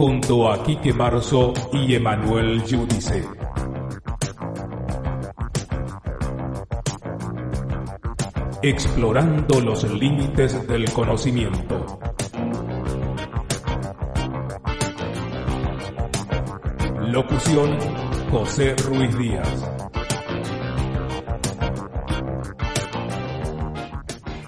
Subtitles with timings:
[0.00, 3.22] Junto a Quique Marzo y Emanuel Yudice.
[8.62, 12.00] Explorando los límites del conocimiento.
[17.08, 17.76] Locución
[18.30, 19.70] José Ruiz Díaz.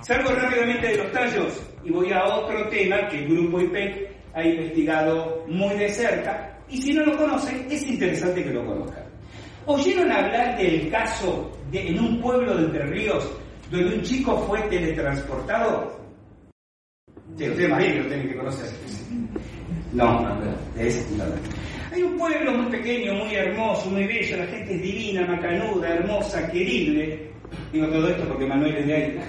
[0.00, 4.42] Salgo rápidamente de los tallos y voy a otro tema que el grupo IPEC ha
[4.42, 9.04] investigado muy de cerca y si no lo conocen es interesante que lo conozcan.
[9.66, 13.30] ¿Oyeron hablar del caso de, en un pueblo de Entre Ríos
[13.70, 16.00] donde un chico fue teletransportado?
[17.36, 18.70] Sí, ustedes más bien lo tienen que conocer.
[19.92, 20.40] No, no,
[20.78, 21.24] es, no,
[21.92, 26.50] Hay un pueblo muy pequeño, muy hermoso, muy bello, la gente es divina, macanuda, hermosa,
[26.50, 27.31] querible.
[27.72, 29.20] Digo todo esto porque Manuel es de ahí.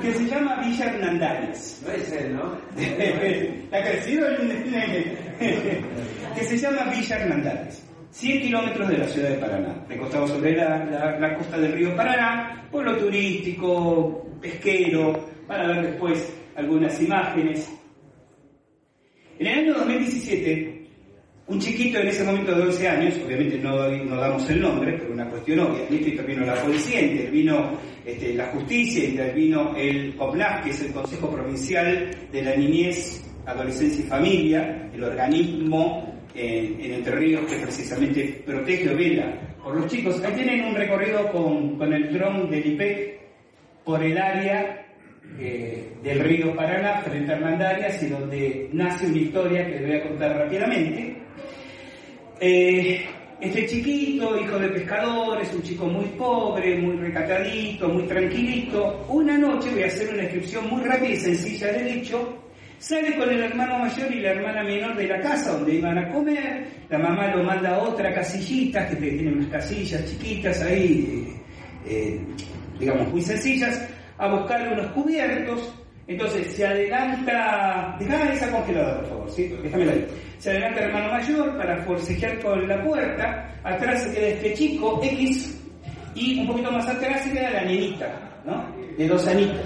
[0.00, 1.82] Que se llama Villa Hernandarias.
[1.84, 2.42] No es él, ¿no?
[3.76, 4.26] ha crecido.
[6.34, 7.82] Que se llama Villa Hernandarias.
[8.12, 11.96] 100 kilómetros de la ciudad de Paraná, recostado sobre la, la, la, costa del río
[11.96, 17.72] Paraná, pueblo turístico, pesquero, van a ver después algunas imágenes.
[19.38, 20.71] En el año 2017,
[21.46, 25.10] un chiquito en ese momento de 11 años, obviamente no, no damos el nombre, por
[25.10, 27.72] una cuestión obvia, intervino la policía, intervino
[28.04, 34.04] este, la justicia, intervino el COPNAF, que es el Consejo Provincial de la Niñez, Adolescencia
[34.04, 39.86] y Familia, el organismo en, en, Entre Ríos que precisamente protege o vela por los
[39.90, 40.22] chicos.
[40.24, 43.20] Ahí tienen un recorrido con, con el dron del IPEC
[43.84, 44.86] por el área
[45.38, 49.96] eh, del río Paraná frente a Hernandarias y donde nace una historia que les voy
[49.96, 51.11] a contar rápidamente.
[52.44, 53.06] Eh,
[53.40, 59.70] este chiquito, hijo de pescadores, un chico muy pobre, muy recatadito, muy tranquilito, una noche,
[59.70, 62.42] voy a hacer una descripción muy rápida y sencilla del hecho,
[62.80, 66.08] Sale con el hermano mayor y la hermana menor de la casa donde iban a
[66.08, 66.66] comer.
[66.90, 71.32] La mamá lo manda a otra casillita, que tiene unas casillas chiquitas ahí,
[71.86, 72.20] eh,
[72.80, 73.88] digamos, muy sencillas,
[74.18, 75.72] a buscar unos cubiertos.
[76.06, 79.48] Entonces se adelanta, déjame esa congelada por favor, ¿sí?
[79.62, 80.06] Déjamela ahí.
[80.38, 83.54] Se adelanta el hermano mayor para forcejear con la puerta.
[83.62, 85.60] Atrás se queda este chico, X,
[86.14, 88.66] y un poquito más atrás se queda la nenita, ¿no?
[88.96, 89.60] De dos anitos.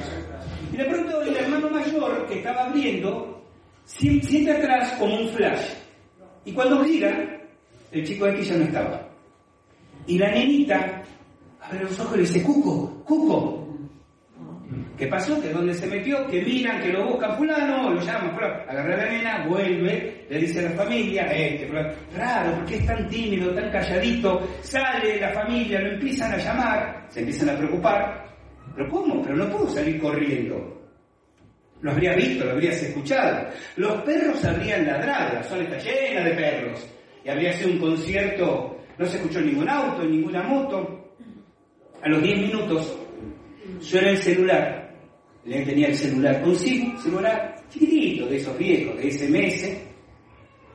[0.72, 3.42] Y de pronto el hermano mayor que estaba abriendo
[3.84, 5.72] siente atrás como un flash.
[6.44, 7.40] Y cuando gira,
[7.90, 9.08] el chico X ya no estaba.
[10.06, 11.02] Y la nenita
[11.60, 13.65] abre los ojos y le dice, Cuco, Cuco.
[14.96, 15.40] ¿Qué pasó?
[15.40, 16.26] ¿Que dónde se metió?
[16.26, 18.54] Que miran, que lo buscan fulano, lo llaman, fulano.
[18.68, 22.76] Agarra a la nena, vuelve, le dice a la familia, este, fulano, raro, ¿por qué
[22.76, 24.48] es tan tímido, tan calladito?
[24.62, 28.26] Sale la familia, lo empiezan a llamar, se empiezan a preocupar.
[28.74, 29.22] ¿Pero cómo?
[29.22, 30.76] Pero no puedo salir corriendo.
[31.82, 33.48] Lo habría visto, lo habrías escuchado.
[33.76, 36.90] Los perros habrían ladrado, la zona está llena de perros.
[37.22, 41.14] Y habría sido un concierto, no se escuchó ningún auto, ninguna moto.
[42.02, 43.05] A los 10 minutos
[43.80, 44.94] suena el celular.
[45.44, 49.78] Le tenía el celular consigo, celular chiquitito, de esos viejos, de SMS.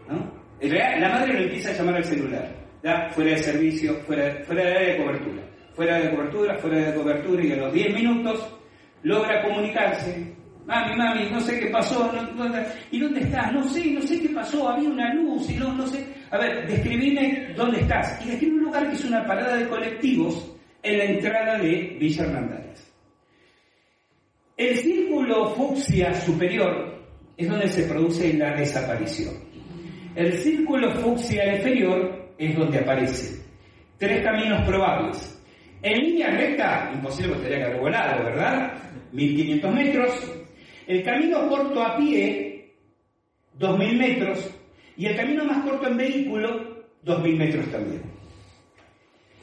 [0.10, 0.42] ¿no?
[0.62, 2.56] La madre lo empieza a llamar al celular.
[2.84, 3.10] ¿ya?
[3.10, 7.46] Fuera de servicio, fuera, fuera de área de cobertura fuera de cobertura, fuera de cobertura,
[7.46, 8.48] y a los 10 minutos
[9.04, 10.36] logra comunicarse.
[10.66, 12.12] Mami, mami, no sé qué pasó,
[12.92, 13.52] ¿y dónde estás?
[13.52, 16.06] No sé, no sé qué pasó, había una luz y no, no sé.
[16.30, 18.24] A ver, describime dónde estás.
[18.24, 20.51] Y describe un lugar que es una parada de colectivos
[20.84, 22.92] en la entrada de Villa Hernandarias.
[24.58, 27.00] El círculo fucsia superior
[27.38, 29.34] es donde se produce la desaparición.
[30.16, 33.42] El círculo fucsia inferior es donde aparece.
[33.98, 35.42] Tres caminos probables.
[35.82, 38.74] En línea recta, imposible porque tendría que haber volado, ¿verdad?
[39.12, 40.32] 1500 metros.
[40.86, 42.74] El camino corto a pie,
[43.58, 44.52] 2000 metros.
[44.98, 48.11] Y el camino más corto en vehículo, 2000 metros también.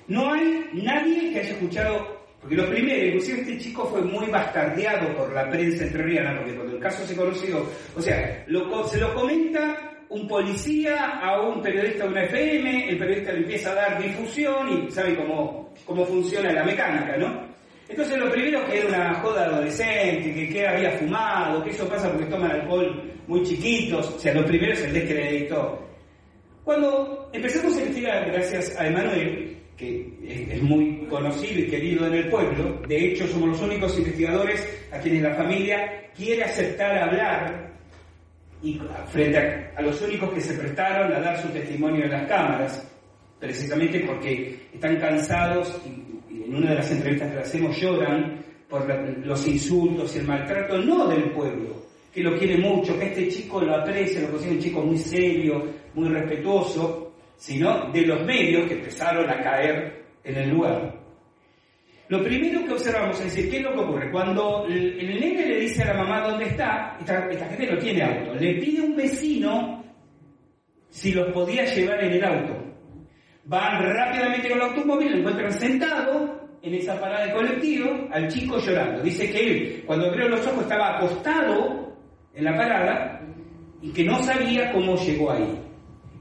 [0.09, 5.15] No hay nadie que haya escuchado, porque lo primero, inclusive este chico fue muy bastardeado
[5.17, 9.89] por la prensa entrerriana, porque cuando el caso se conoció, o sea, se lo comenta
[10.09, 14.87] un policía a un periodista de una FM, el periodista le empieza a dar difusión
[14.89, 17.47] y sabe cómo, cómo funciona la mecánica, ¿no?
[17.87, 22.11] Entonces lo primero que era una joda adolescente, que, que había fumado, que eso pasa
[22.11, 25.87] porque toman alcohol muy chiquitos, o sea, lo primero es el descrédito.
[26.65, 29.48] Cuando empezamos a investigar, gracias a Emanuel,
[29.79, 34.69] que es muy conocido y querido en el pueblo, de hecho somos los únicos investigadores
[34.93, 37.71] a quienes la familia quiere aceptar hablar
[38.61, 39.39] y frente
[39.77, 42.85] a, los únicos que se prestaron a dar su testimonio en las cámaras,
[43.39, 48.85] precisamente porque están cansados y, en una de las entrevistas que hacemos lloran por
[49.25, 53.61] los insultos y el maltrato, no del pueblo, que lo quiere mucho, que este chico
[53.61, 57.08] lo aprecia, lo considera un chico muy serio, muy respetuoso,
[57.39, 60.93] sino de los medios que empezaron a caer en el lugar.
[62.09, 64.11] Lo primero que observamos es decir, ¿qué es lo que ocurre?
[64.11, 68.03] Cuando el, nene le dice a la mamá dónde está, esta, esta, gente no tiene
[68.03, 69.85] auto, le pide a un vecino
[70.89, 72.65] si los podía llevar en el auto.
[73.45, 78.59] Van rápidamente con el automóvil, lo encuentran sentado en esa parada de colectivo, al chico
[78.59, 79.03] llorando.
[79.03, 81.97] Dice que él, cuando abrió los ojos, estaba acostado
[82.35, 83.21] en la parada
[83.81, 85.59] y que no sabía cómo llegó ahí.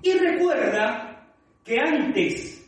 [0.03, 1.06] Y recuerda
[1.67, 2.65] que antes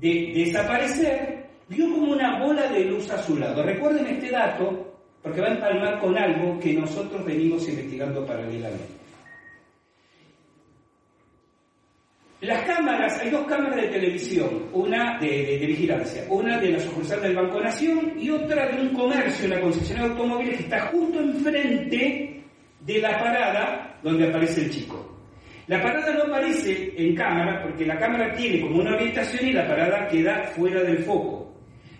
[0.00, 3.62] de desaparecer, vio como una bola de luz a su lado.
[3.62, 8.96] Recuerden este dato porque va a empalmar con algo que nosotros venimos investigando paralelamente.
[12.42, 17.34] Las cámaras, hay dos cámaras de televisión, una de, vigilancia, una de la sucursal del
[17.34, 22.44] Banco Nación y otra de un comercio, una concesión de automóviles que está justo enfrente
[22.80, 25.15] de la parada donde aparece el chico.
[25.68, 29.66] La parada no aparece en cámara porque la cámara tiene como una orientación y la
[29.66, 31.52] parada queda fuera del foco.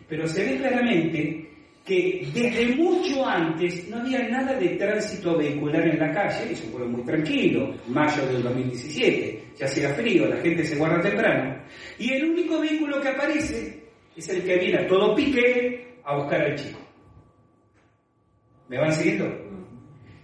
[0.08, 1.46] Pero se ve claramente
[1.84, 6.84] que desde mucho antes no había nada de tránsito vehicular en la calle, eso fue
[6.84, 11.62] muy tranquilo, mayo del 2017, ya hacía frío, la gente se guarda temprano,
[11.96, 13.84] y el único vehículo que aparece
[14.16, 16.80] es el que viene a todo pique a buscar al chico.
[18.68, 19.32] ¿Me van siguiendo?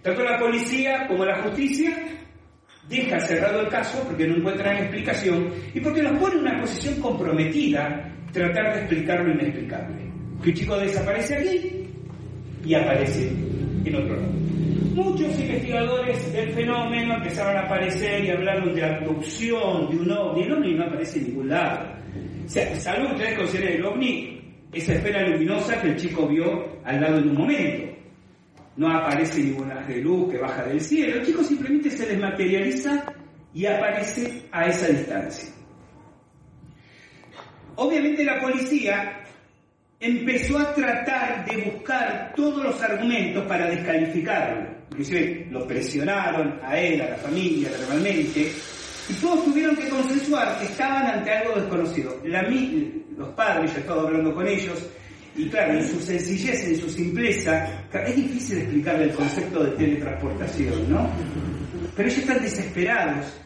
[0.01, 1.95] Tanto la policía como la justicia
[2.89, 6.95] deja cerrado el caso porque no encuentran explicación y porque nos pone en una posición
[7.01, 10.03] comprometida tratar de explicar lo inexplicable.
[10.43, 11.87] Que chico desaparece aquí
[12.65, 13.31] y aparece
[13.85, 14.33] en otro lado.
[14.93, 20.43] Muchos investigadores del fenómeno empezaron a aparecer y hablaron de abducción de un ovni.
[20.43, 21.93] El ovni no aparece en ningún lado.
[22.45, 24.41] O sea, salvo que ustedes consideren el ovni
[24.71, 27.93] esa esfera luminosa que el chico vio al lado en un momento
[28.75, 33.05] no aparece ninguna de luz que baja del cielo, el chico simplemente se desmaterializa
[33.53, 35.49] y aparece a esa distancia.
[37.75, 39.23] Obviamente la policía
[39.99, 44.69] empezó a tratar de buscar todos los argumentos para descalificarlo.
[44.91, 48.51] Inclusive lo presionaron a él, a la familia, normalmente,
[49.09, 52.21] y todos tuvieron que consensuar que estaban ante algo desconocido.
[52.23, 54.87] los padres, yo he estado hablando con ellos,
[55.35, 60.91] y claro, en su sencillez, en su simpleza, es difícil explicarle el concepto de teletransportación,
[60.91, 61.09] ¿no?
[61.95, 63.39] Pero ellos están desesperados.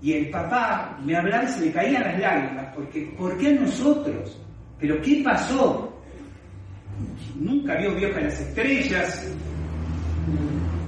[0.00, 3.52] Y el papá me hablaba y se le caían las lágrimas, porque ¿por qué a
[3.52, 4.38] nosotros?
[4.78, 6.00] ¿Pero qué pasó?
[7.38, 9.32] Nunca vio Vieja las Estrellas,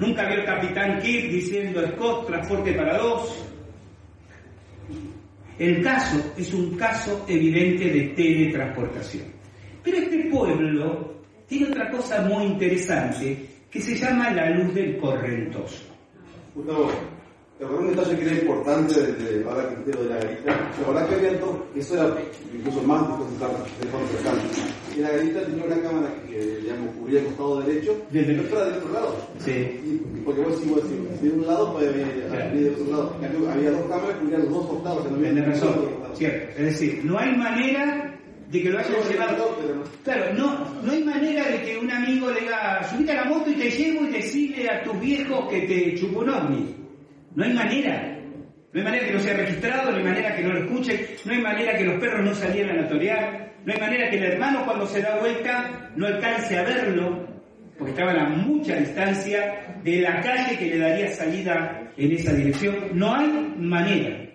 [0.00, 3.44] nunca vio el Capitán Kirk diciendo Scott, transporte para dos.
[5.58, 9.33] El caso es un caso evidente de teletransportación.
[9.84, 11.14] Pero este pueblo
[11.46, 15.84] tiene otra cosa muy interesante que se llama la luz del correntoso.
[16.54, 16.90] Gustavo,
[17.58, 20.70] te acuerdas un detalle que era importante desde ahora que de la garita.
[20.80, 22.16] La verdad que había dos, eso era
[22.52, 24.38] incluso más de fondo cercano.
[24.96, 28.56] Y la garita tenía una cámara que, digamos, cubría el costado derecho, desde el otro
[28.56, 29.16] era del otro lado.
[29.38, 29.50] Sí.
[29.52, 32.56] Y, porque vos sí, vos de un lado puede venir claro.
[32.56, 33.16] de otro lado.
[33.52, 35.10] Había dos cámaras que cubrían los dos costados.
[35.10, 35.74] No razón,
[36.14, 36.58] cierto.
[36.58, 38.13] Es decir, no hay manera
[38.54, 39.58] de que lo hayan llevado.
[40.04, 43.50] Claro, no, no hay manera de que un amigo le diga, subite a la moto
[43.50, 46.76] y te llevo y decirle a tus viejos que te chupó un ovni.
[47.34, 48.16] No hay manera.
[48.72, 51.32] No hay manera que no sea registrado, no hay manera que no lo escuchen, no
[51.32, 54.64] hay manera que los perros no salieran a torear, no hay manera que el hermano
[54.64, 57.26] cuando se da vuelta no alcance a verlo,
[57.76, 62.76] porque estaban a mucha distancia de la calle que le daría salida en esa dirección.
[62.94, 64.28] No hay manera.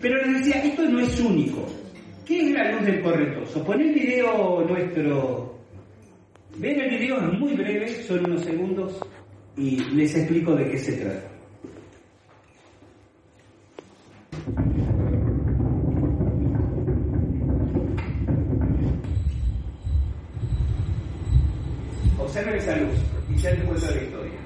[0.00, 1.81] Pero les decía, esto no es único.
[2.26, 3.64] ¿Qué es la luz del correntoso?
[3.64, 5.58] Pon el video nuestro.
[6.56, 9.00] Ven el video, es muy breve, son unos segundos,
[9.56, 11.28] y les explico de qué se trata.
[22.18, 22.98] Observen esa luz
[23.30, 24.42] y ya te cuento la historia.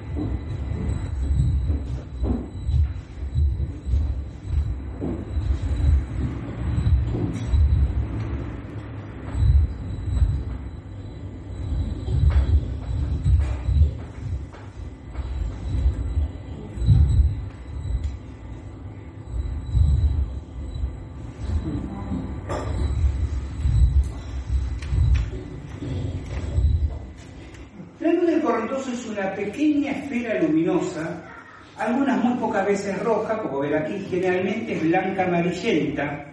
[28.77, 31.21] caso es una pequeña esfera luminosa,
[32.57, 36.25] pocas veces roja, como ver aquí, generalmente es blanca amarillenta,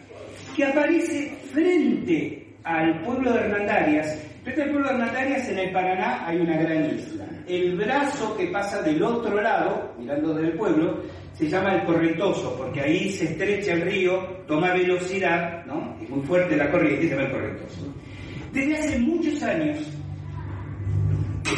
[0.56, 4.18] que aparece frente al pueblo de Hernandarias.
[4.42, 7.26] Frente al pueblo de Hernandarias, en el Paraná, hay una gran isla.
[7.46, 11.02] El brazo que pasa del otro lado, mirando desde el pueblo,
[11.34, 15.96] se llama el correntoso, porque ahí se estrecha el río, toma velocidad, ¿no?
[16.00, 17.94] Es muy fuerte la corriente se llama el correntoso.
[18.52, 19.78] Desde hace muchos años,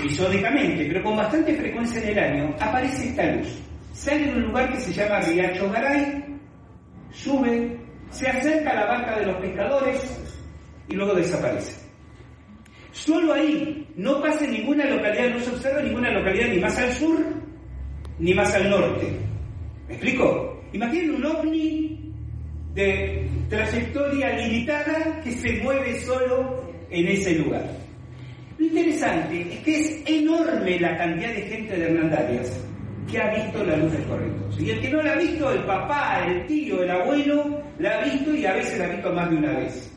[0.00, 3.65] episódicamente, pero con bastante frecuencia en el año, aparece esta luz.
[3.96, 6.22] Sale de un lugar que se llama Riacho Garay,
[7.12, 7.78] sube,
[8.10, 10.20] se acerca a la barca de los pescadores
[10.86, 11.80] y luego desaparece.
[12.92, 16.92] Solo ahí, no pasa en ninguna localidad, no se observa ninguna localidad ni más al
[16.92, 17.24] sur
[18.18, 19.06] ni más al norte.
[19.88, 20.62] ¿Me explico?
[20.74, 22.12] Imaginen un ovni
[22.74, 27.64] de trayectoria limitada que se mueve solo en ese lugar.
[28.58, 32.65] Lo interesante es que es enorme la cantidad de gente de Hernandarias
[33.10, 34.62] que ha visto la luz del correntoso.
[34.62, 38.04] Y el que no la ha visto, el papá, el tío, el abuelo, la ha
[38.04, 39.92] visto y a veces la ha visto más de una vez.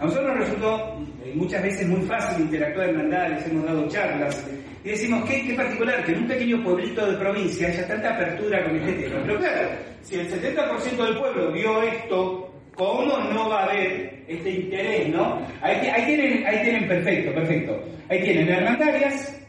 [0.00, 4.46] A nosotros nos resultó eh, muchas veces muy fácil interactuar en Hernandarias, hemos dado charlas,
[4.84, 8.64] y decimos, ¿qué, qué particular que en un pequeño pueblito de provincia haya tanta apertura
[8.64, 9.22] con este tema.
[9.26, 9.68] Pero claro,
[10.02, 15.44] si el 70% del pueblo vio esto, ¿cómo no va a haber este interés, no?
[15.60, 17.84] Ahí, tienen, ahí tienen perfecto, perfecto.
[18.08, 19.46] Ahí tienen Hernandarias,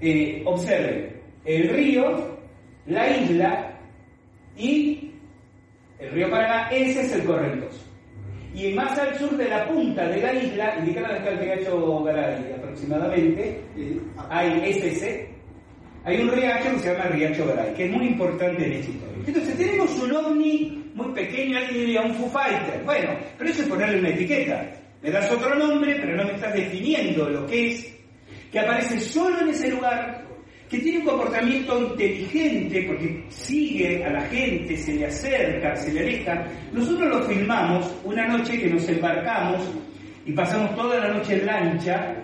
[0.00, 2.38] eh, observen, el río,
[2.86, 3.78] la isla
[4.56, 5.12] y
[5.98, 7.80] el río Paraná, ese es el correntoso.
[8.54, 12.52] Y más al sur de la punta de la isla, indicada está el riacho Garay
[12.52, 13.60] aproximadamente,
[14.28, 15.28] hay ese,
[16.04, 19.24] hay un riacho que se llama Riacho Garay, que es muy importante en esta historia.
[19.26, 22.82] Entonces tenemos un ovni muy pequeño, alguien diría un Foo Fighter.
[22.84, 24.68] Bueno, pero eso es ponerle una etiqueta.
[25.02, 27.96] Me das otro nombre, pero no me estás definiendo lo que es,
[28.50, 30.24] que aparece solo en ese lugar,
[30.70, 36.00] que tiene un comportamiento inteligente porque sigue a la gente, se le acerca, se le
[36.00, 36.46] aleja.
[36.72, 39.68] Nosotros lo filmamos una noche que nos embarcamos
[40.24, 42.14] y pasamos toda la noche en lancha,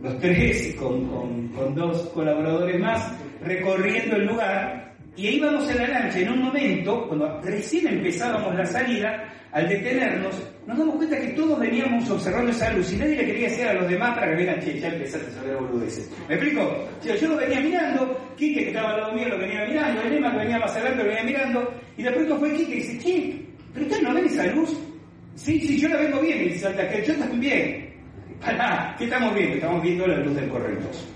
[0.00, 5.78] los tres con, con, con dos colaboradores más, recorriendo el lugar y ahí vamos en
[5.78, 6.18] la lancha.
[6.18, 10.34] En un momento, cuando recién empezábamos la salida, al detenernos,
[10.66, 13.72] nos damos cuenta que todos veníamos observando esa luz y nadie le quería decir a
[13.72, 16.10] los demás para que vean, che, ya empezaste a saber boludeces.
[16.28, 16.88] ¿Me explico?
[17.02, 20.32] yo lo venía mirando, Quique que estaba al lado mío lo venía mirando, el Emma
[20.32, 23.42] que venía más adelante lo venía mirando, y de pronto fue Quique y dice, che,
[23.72, 24.78] ¿pero ustedes no ven esa luz?
[25.36, 27.86] Sí, sí, yo la vengo bien, y dice, que yo también.
[28.40, 29.54] Pará, ¿qué estamos viendo?
[29.54, 31.15] Estamos viendo la luz del correntoso.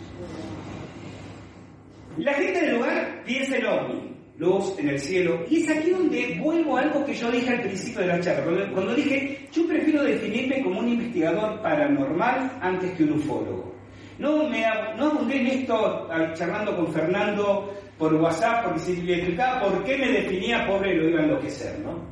[2.19, 6.39] La gente del lugar piensa en ovni, luz en el cielo, y es aquí donde
[6.43, 10.03] vuelvo a algo que yo dije al principio de la charla, cuando, dije, yo prefiero
[10.03, 13.75] definirme como un investigador paranormal antes que un ufólogo.
[14.19, 14.63] No, me,
[14.99, 19.97] no abundé en esto charlando con Fernando por WhatsApp porque si le explicaba por qué
[19.97, 22.05] me definía pobre lo iba a enloquecer, ¿no?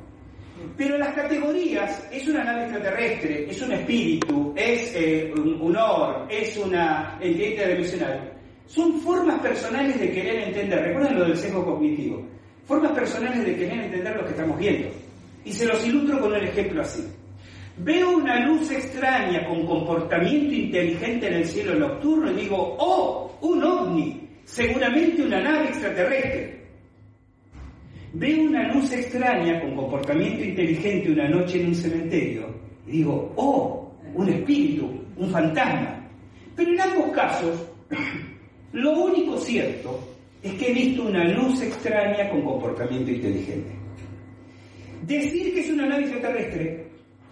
[0.77, 6.27] Pero las categorías es una nave extraterrestre, es un espíritu, es eh, un, un or,
[6.31, 8.38] es una entidad dimensional
[8.69, 10.81] son formas personales de querer entender.
[10.85, 12.23] Recuerden lo del sesgo cognitivo.
[12.67, 14.89] Formas personales de querer entender lo que estamos viendo.
[15.45, 17.03] Y se los ilustro con un ejemplo así.
[17.79, 23.65] Veo una luz extraña con comportamiento inteligente en el cielo nocturno y digo, oh, un
[23.65, 26.59] ovni, seguramente una nave extraterrestre.
[28.13, 32.55] Veo una luz extraña con comportamiento inteligente una noche en un cementerio
[32.87, 36.07] y digo, oh, un espíritu, un fantasma.
[36.55, 37.67] Pero en ambos casos
[38.73, 39.99] lo único cierto
[40.43, 43.71] es que he visto una luz extraña con comportamiento inteligente.
[45.03, 46.87] Decir que es una nave extraterrestre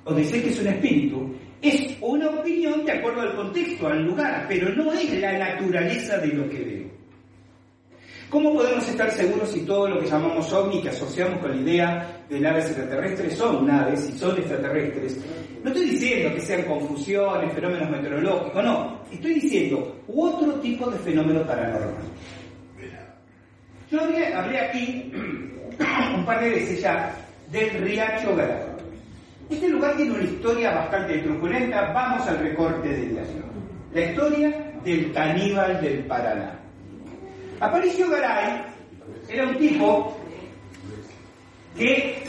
[0.05, 4.47] o decir que es un espíritu es una opinión de acuerdo al contexto, al lugar,
[4.49, 6.86] pero no es la naturaleza de lo que veo.
[8.28, 12.25] ¿Cómo podemos estar seguros si todo lo que llamamos ovni, que asociamos con la idea
[12.28, 15.21] de naves extraterrestres, son naves y son extraterrestres?
[15.62, 19.00] No estoy diciendo que sean confusiones, fenómenos meteorológicos, no.
[19.12, 22.04] Estoy diciendo otro tipo de fenómeno paranormal.
[23.90, 25.12] Yo hablé, aquí
[26.16, 27.14] un par de veces ya
[27.52, 28.76] del Riacho Garay.
[29.49, 31.92] Este lugar tiene una historia bastante truculenta.
[31.92, 33.45] Vamos al recorte de diario.
[33.95, 36.66] La historia del caníbal del Paraná.
[37.59, 38.65] Aparicio Garay
[39.29, 40.17] era un tipo
[41.77, 42.23] que,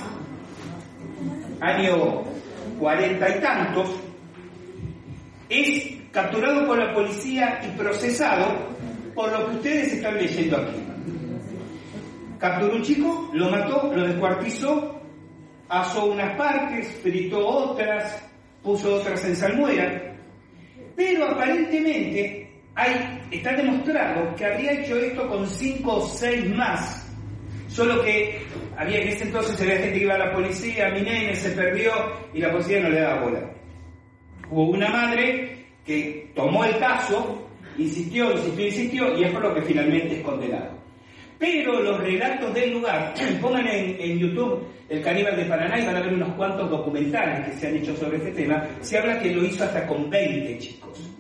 [1.59, 2.23] año
[2.79, 3.89] cuarenta y tantos,
[5.49, 8.75] es capturado por la policía y procesado
[9.13, 10.83] por lo que ustedes están leyendo aquí.
[12.37, 15.01] Capturó un chico, lo mató, lo descuartizó,
[15.67, 18.23] asó unas partes, fritó otras,
[18.63, 20.15] puso otras en salmuera,
[20.95, 22.46] pero aparentemente
[22.77, 27.03] hay, está demostrado que habría hecho esto con cinco o seis más.
[27.67, 28.39] Solo que
[28.77, 31.91] había en ese entonces había gente que iba a la policía, mi nene se perdió
[32.35, 33.51] y la policía no le daba bola.
[34.51, 39.63] Hubo una madre que tomó el caso, insistió, insistió, insistió y es por lo que
[39.63, 40.77] finalmente es condenado.
[41.39, 46.01] Pero los relatos del lugar, pongan en, YouTube el caníbal de Paraná y van a
[46.01, 49.43] ver unos cuantos documentales que se han hecho sobre este tema, se habla que lo
[49.43, 51.16] hizo hasta con 20 chicos.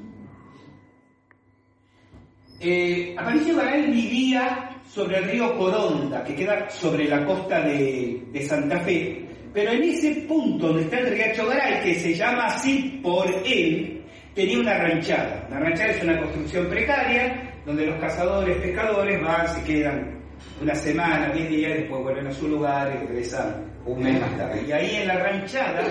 [2.59, 8.79] Eh, Aparicio Garay vivía sobre el río Coronda, que queda sobre la costa de, Santa
[8.79, 13.27] Fe, pero en ese punto donde está el riacho Garay, que se llama así por
[13.45, 14.01] él,
[14.33, 15.47] tenía una ranchada.
[15.51, 20.17] La ranchada es una construcción precaria, donde los cazadores, pescadores van, se quedan
[20.61, 24.63] una semana, diez días, después vuelven a su lugar y regresan un mes más tarde.
[24.67, 25.83] Y ahí en la ranchada,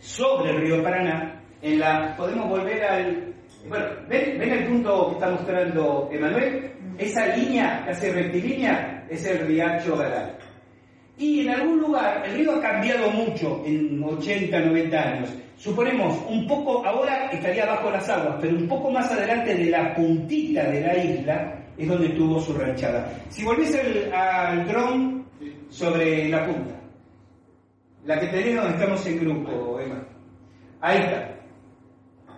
[0.00, 1.42] sobre el río Paraná,
[2.16, 3.31] podemos volver al
[3.68, 6.72] bueno, ¿ven, el punto que está mostrando Emanuel?
[6.98, 10.32] Esa línea, casi rectilínea, es el riacho Garay.
[11.18, 15.34] Y en algún lugar, el río ha cambiado mucho en 80, 90 años.
[15.56, 19.94] Suponemos, un poco, ahora estaría bajo las aguas, pero un poco más adelante de la
[19.94, 23.08] puntita de la isla es donde tuvo su ranchada.
[23.28, 23.78] Si volvés
[24.12, 25.24] al dron
[25.68, 26.74] sobre la punta,
[28.04, 30.04] la que tenés donde estamos en grupo, Emma.
[30.80, 31.41] Ahí está.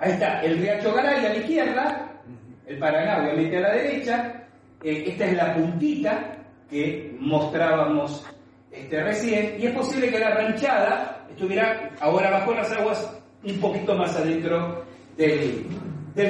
[0.05, 2.21] Ahí está, el riacho Garay a la izquierda,
[2.67, 4.35] el Paraná obviamente a la derecha,
[4.83, 6.37] eh, esta es la puntita
[6.69, 8.23] que mostrábamos
[8.71, 13.95] este, recién, y es posible que la ranchada estuviera ahora bajo las aguas un poquito
[13.95, 14.85] más adentro
[15.17, 15.65] del,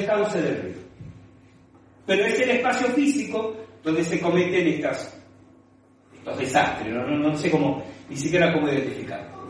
[0.06, 0.82] cauce del río.
[2.06, 8.52] Pero es el espacio físico donde se cometen estos desastres, no, sé cómo, ni siquiera
[8.52, 9.43] cómo identificarlo.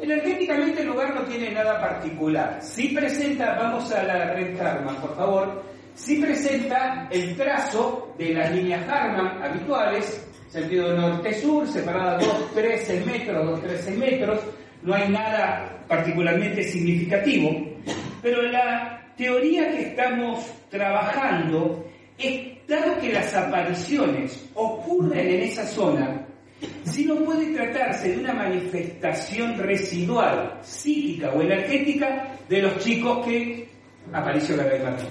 [0.00, 2.58] Energéticamente el lugar no tiene nada particular.
[2.62, 5.62] Sí presenta, vamos a la red Harman, por favor,
[5.94, 13.46] sí presenta el trazo de las líneas Harman habituales, sentido norte-sur, separadas 2, 13 metros,
[13.46, 14.40] 2, 13 metros,
[14.82, 17.50] no hay nada particularmente significativo,
[18.22, 21.84] pero la teoría que estamos trabajando
[22.16, 26.19] es, dado que las apariciones ocurren en esa zona,
[26.84, 33.68] si no puede tratarse de una manifestación residual, psíquica o energética de los chicos que
[34.12, 35.04] Aparicio Garay mató.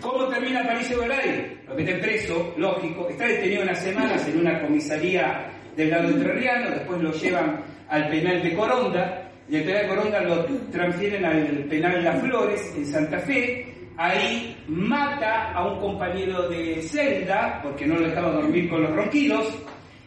[0.00, 1.58] ¿Cómo termina Aparicio Garay?
[1.66, 7.02] Lo meten preso, lógico, está detenido unas semanas en una comisaría del lado entrerriano, después
[7.02, 12.02] lo llevan al penal de Coronda, y el penal de Coronda lo transfieren al penal
[12.02, 13.66] Las Flores, en Santa Fe,
[13.96, 19.54] ahí mata a un compañero de celda, porque no lo dejaba dormir con los ronquidos,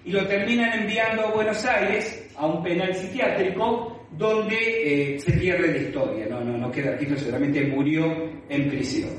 [0.04, 5.72] y lo terminan enviando a Buenos Aires, a un penal psiquiátrico, donde eh, se pierde
[5.72, 9.10] la historia, no, no, no queda registro, seguramente murió en prisión.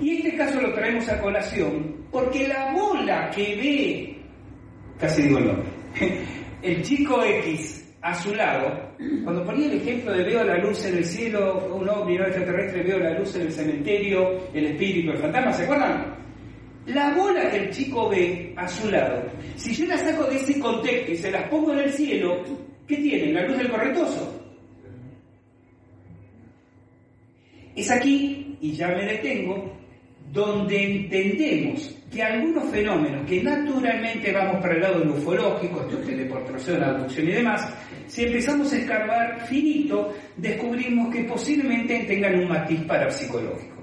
[0.00, 4.16] Y este caso lo traemos a colación porque la bola que ve,
[4.98, 5.68] casi digo el nombre,
[6.62, 10.98] el chico X a su lado, cuando ponía el ejemplo de veo la luz en
[10.98, 15.18] el cielo, un ovni no extraterrestre, veo la luz en el cementerio, el espíritu, el
[15.18, 16.15] fantasma, ¿se acuerdan?
[16.86, 19.24] La bola que el chico ve a su lado,
[19.56, 22.44] si yo la saco de ese contexto y se las pongo en el cielo,
[22.86, 23.32] ¿qué tiene?
[23.32, 24.42] La luz del correntoso.
[27.74, 29.76] Es aquí, y ya me detengo,
[30.32, 36.82] donde entendemos que algunos fenómenos que naturalmente vamos para el lado del ufológico, esto es
[36.82, 37.68] abducción y demás,
[38.06, 43.75] si empezamos a escarbar finito, descubrimos que posiblemente tengan un matiz parapsicológico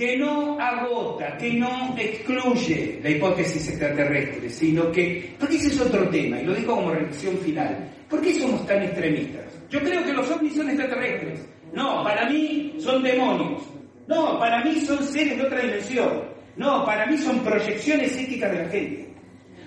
[0.00, 6.08] que no agota, que no excluye la hipótesis extraterrestre, sino que, porque ese es otro
[6.08, 9.44] tema, y lo digo como reflexión final, ¿por qué somos tan extremistas?
[9.68, 11.46] Yo creo que los ovnis son extraterrestres.
[11.74, 13.62] No, para mí son demonios.
[14.08, 16.24] No, para mí son seres de otra dimensión.
[16.56, 19.14] No, para mí son proyecciones psíquicas de la gente.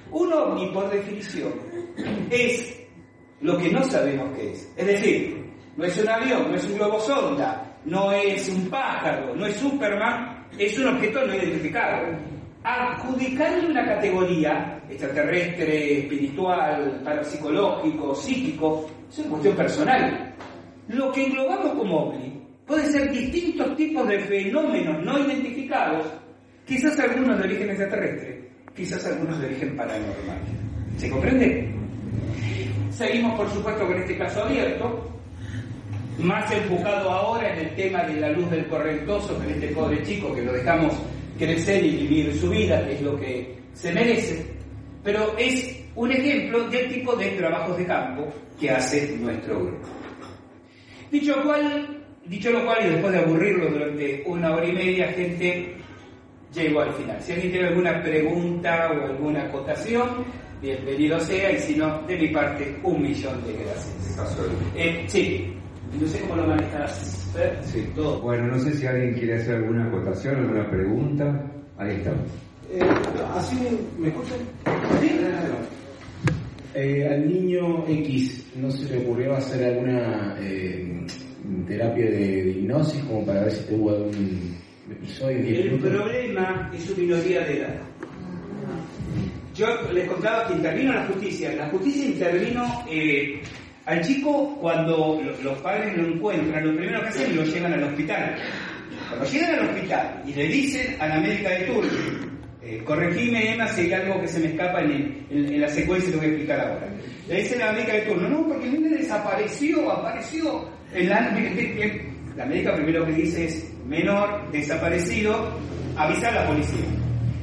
[0.10, 1.54] Un ovni, por definición,
[2.32, 2.82] es
[3.40, 4.68] lo que no sabemos qué es.
[4.78, 5.46] Es decir,
[5.78, 9.56] no es un avión, no es un globo sonda, no es un pájaro, no es
[9.58, 12.08] Superman, es un objeto no identificado.
[12.64, 20.34] Adjudicarle una categoría extraterrestre, espiritual, parapsicológico, psíquico, es una cuestión personal.
[20.88, 26.06] Lo que englobamos como OVNI puede ser distintos tipos de fenómenos no identificados,
[26.66, 30.38] quizás algunos de origen extraterrestre, quizás algunos de origen paranormal.
[30.98, 31.70] ¿Se comprende?
[32.92, 35.13] Seguimos, por supuesto, con este caso abierto
[36.20, 40.34] más enfocado ahora en el tema de la luz del correntoso, con este pobre chico
[40.34, 40.94] que lo dejamos
[41.38, 44.46] crecer y vivir su vida, que es lo que se merece,
[45.04, 48.28] pero es un ejemplo del tipo de trabajos de campo
[48.60, 49.88] que hace nuestro grupo.
[51.12, 55.76] Dicho cual, Dicho lo cual, y después de aburrirlo durante una hora y media, gente
[56.54, 57.22] llegó al final.
[57.22, 60.24] Si alguien tiene alguna pregunta o alguna acotación,
[60.62, 64.48] bienvenido sea, y si no, de mi parte, un millón de gracias.
[64.74, 65.53] Eh, sí,
[66.00, 67.32] no sé cómo lo manejas.
[67.38, 67.54] ¿eh?
[67.64, 68.22] Sí, todo.
[68.22, 71.52] Bueno, no sé si alguien quiere hacer alguna acotación, alguna pregunta.
[71.78, 72.30] Ahí estamos.
[72.70, 72.80] Eh,
[73.36, 73.58] así,
[74.00, 74.38] ¿me escuchan?
[76.76, 81.06] Eh, al niño X, ¿no se le ocurrió hacer alguna eh,
[81.68, 84.58] terapia de, de hipnosis como para ver si tuvo algún
[84.90, 85.38] episodio?
[85.38, 85.92] El minutos?
[85.92, 87.76] problema es su minoría de edad.
[89.54, 91.54] Yo les contaba que intervino la justicia.
[91.56, 93.40] La justicia intervino eh,
[93.86, 96.66] al chico cuando lo- los padres lo encuentran.
[96.66, 98.36] Lo primero que hacen es lo llevan al hospital.
[99.10, 101.92] Cuando llegan al hospital y le dicen a la médica de turno,
[102.62, 105.68] eh, corregime Emma si hay algo que se me escapa en, el- en- en la
[105.70, 106.88] secuencia que voy a explicar ahora.
[107.28, 110.70] Le dicen a la médica de turno, no, porque el nene desapareció, apareció.
[110.94, 111.32] La,
[112.38, 115.58] la médica primero que dice es, menor, desaparecido,
[115.98, 116.86] avisa a la policía.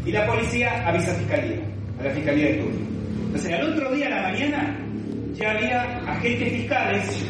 [0.07, 1.59] Y la policía avisa a fiscalía,
[2.01, 2.79] a la fiscalía de turno.
[3.27, 4.80] Entonces al otro día a la mañana
[5.41, 7.25] ya había agentes fiscales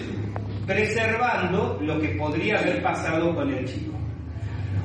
[0.66, 3.92] preservando lo que podría haber pasado con el chico.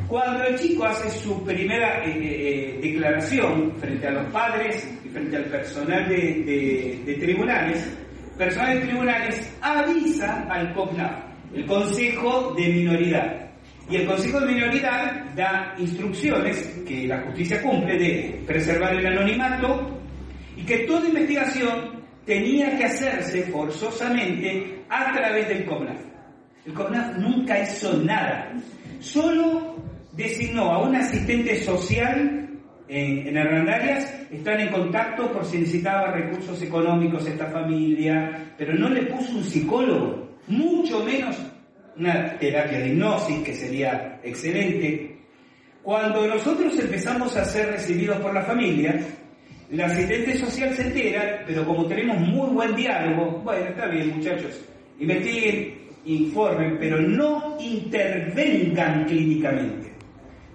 [0.07, 5.37] Cuando el chico hace su primera eh, eh, declaración frente a los padres y frente
[5.37, 7.97] al personal de, de- de tribunales,
[8.37, 11.11] personal de tribunales avisa al COPNAF,
[11.55, 13.41] el Consejo de Minoridad.
[13.89, 16.57] Y el Consejo de Minoridad da instrucciones
[16.87, 19.99] que la justicia cumple de preservar el anonimato
[20.55, 21.94] y que toda investigación
[22.25, 25.99] tenía que hacerse forzosamente a través del COPNAF.
[26.65, 28.53] El COPNAF nunca hizo nada,
[28.99, 29.75] solo
[30.13, 32.49] designó a un asistente social
[32.87, 38.89] en, en Hernandarias, están en contacto por si necesitaba recursos económicos esta familia, pero no
[38.89, 41.37] le puso un psicólogo, mucho menos
[41.97, 45.17] una terapia de hipnosis, que sería excelente.
[45.81, 48.99] Cuando nosotros empezamos a ser recibidos por la familia,
[49.71, 54.63] la asistente social se entera, pero como tenemos muy buen diálogo, bueno, está bien muchachos,
[54.99, 55.75] investiguen,
[56.05, 59.91] informen, pero no intervengan clínicamente.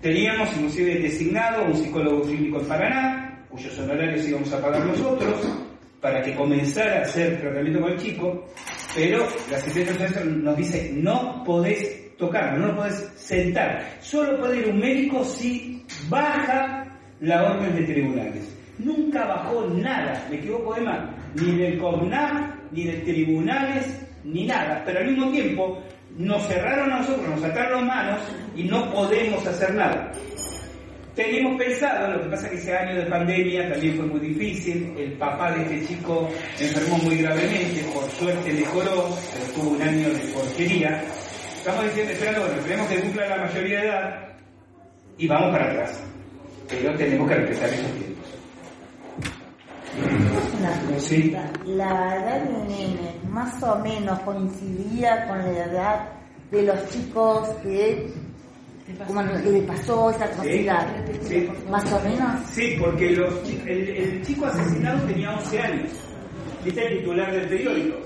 [0.01, 5.67] Teníamos inclusive designado un psicólogo clínico en Paraná, cuyos honorarios íbamos a pagar nosotros,
[6.01, 8.47] para que comenzara a hacer tratamiento con el chico,
[8.95, 14.61] pero la asistente social nos dice, no podés tocarlo, no lo podés sentar, solo puede
[14.61, 16.87] ir un médico si baja
[17.21, 18.60] la orden de tribunales.
[18.85, 21.01] Nunca bajó nada, me equivoco de más,
[21.35, 23.87] ni del CONAF, ni de tribunales,
[24.25, 25.83] ni nada, pero al mismo tiempo
[26.17, 28.21] nos cerraron a nosotros, nos ataron manos
[28.57, 30.13] y no podemos hacer nada.
[31.15, 34.95] Teníamos pensado, lo que pasa es que ese año de pandemia también fue muy difícil,
[34.97, 40.09] el papá de este chico enfermó muy gravemente, por suerte mejoró, pero tuvo un año
[40.09, 41.03] de porquería.
[41.57, 44.29] Estamos diciendo, esperando, bueno, esperemos que cumpla la mayoría de edad
[45.19, 46.03] y vamos para atrás.
[46.69, 48.10] Pero tenemos que respetar esos tiempos.
[50.59, 51.01] Una pregunta.
[51.01, 51.37] Sí.
[51.67, 56.09] La edad del nene más o menos coincidía con la edad
[56.51, 58.13] de los chicos que,
[59.07, 60.87] como que le pasó esa atrocidad.
[61.23, 61.49] Sí.
[61.71, 62.41] Más o menos.
[62.51, 63.35] Sí, porque los
[63.67, 65.91] el, el chico asesinado tenía 11 años.
[66.65, 67.97] ¿Viste el titular del periódico?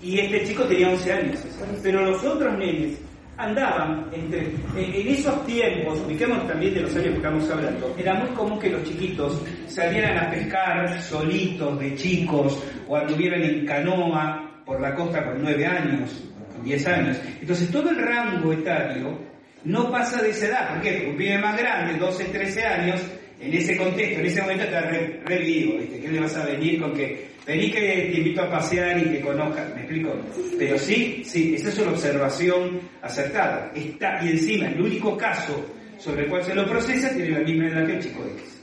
[0.00, 1.38] Y este chico tenía 11 años.
[1.82, 2.98] Pero los otros nenes
[3.36, 4.06] andaban.
[4.12, 8.70] En, esos tiempos, ubiquemos también de los años que estamos hablando, era muy común que
[8.70, 15.24] los chiquitos salieran a pescar solitos de chicos o anduvieran en canoa por la costa
[15.24, 17.20] con 9 años, con 10 años.
[17.40, 19.18] Entonces todo el rango etario
[19.64, 20.70] no pasa de esa edad.
[20.74, 23.00] Porque un pibe más grande, 12, 13 años,
[23.40, 25.78] en ese contexto, en ese momento está re, vivo.
[25.78, 27.80] ¿Qué le vas a venir con que vení que
[28.12, 29.72] te invito a pasear y que conozcas?
[29.74, 30.12] ¿Me explico?
[30.58, 33.70] Pero sí, sí, esa es una observación acertada.
[33.74, 35.64] Está, y encima, el único caso
[35.98, 38.62] sobre el cual se lo procesa tiene la misma edad que el chico X.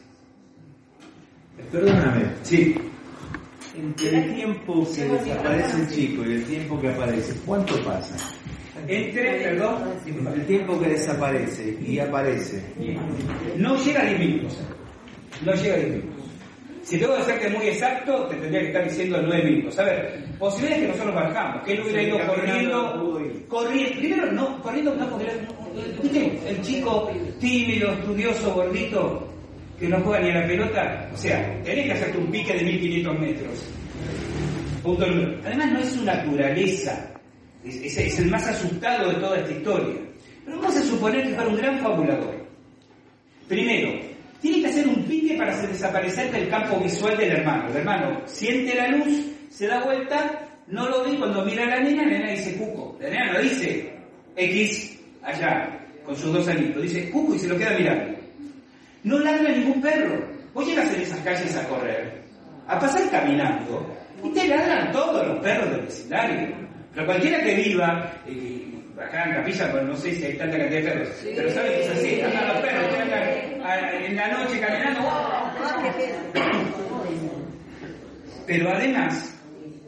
[1.72, 2.76] Perdóname, Sí.
[3.76, 8.16] entre el tiempo que desaparece el chico y el tiempo que aparece, ¿cuánto pasa?
[8.88, 9.94] Entre, perdón.
[10.36, 12.62] El tiempo que desaparece y aparece.
[13.58, 14.60] No llega a 10 minutos.
[15.46, 16.13] No llega a 10 minutos.
[16.84, 19.80] Si tengo que serte muy exacto, te tendría que estar diciendo 9 minutos.
[19.80, 24.96] A ver, posibilidades que nosotros bajamos, que él hubiera ido corriendo, corriendo, primero no, corriendo
[24.96, 25.34] no, era-
[26.02, 26.40] ¿viste?
[26.50, 29.28] el chico tímido, estudioso, gordito,
[29.80, 32.64] que no juega ni a la pelota, o sea, tenés que hacerte un pique de
[32.64, 33.70] 1500 metros.
[34.84, 35.40] Punto número.
[35.46, 37.10] Además no es su naturaleza,
[37.64, 39.96] es, es- es el más asustado de toda esta historia.
[40.44, 42.36] Pero vamos a suponer que fuera un gran fabulador.
[43.48, 43.94] Primero,
[44.44, 47.70] tiene que hacer un pique para desaparecer del campo visual del hermano.
[47.70, 51.80] El hermano siente la luz, se da vuelta, no lo ve cuando mira a la
[51.80, 52.98] nena, la nena dice cuco.
[53.00, 53.94] La nena no dice
[54.36, 58.20] X allá, con sus dos añitos, dice cucu y se lo queda mirando.
[59.06, 60.28] No ladra ningún perro.
[60.54, 62.22] Vos llegas en esas calles a correr,
[62.68, 66.54] a pasar caminando, y te ladran todos los perros del vecindario.
[66.94, 70.82] Pero cualquiera que viva, eh, acá en Capilla, pues no sé si hay tanta cantidad
[70.82, 73.24] de perros, pero sabe que es así, andan los perros, andan
[73.66, 75.02] a- en la noche caminando,
[78.46, 79.40] pero además,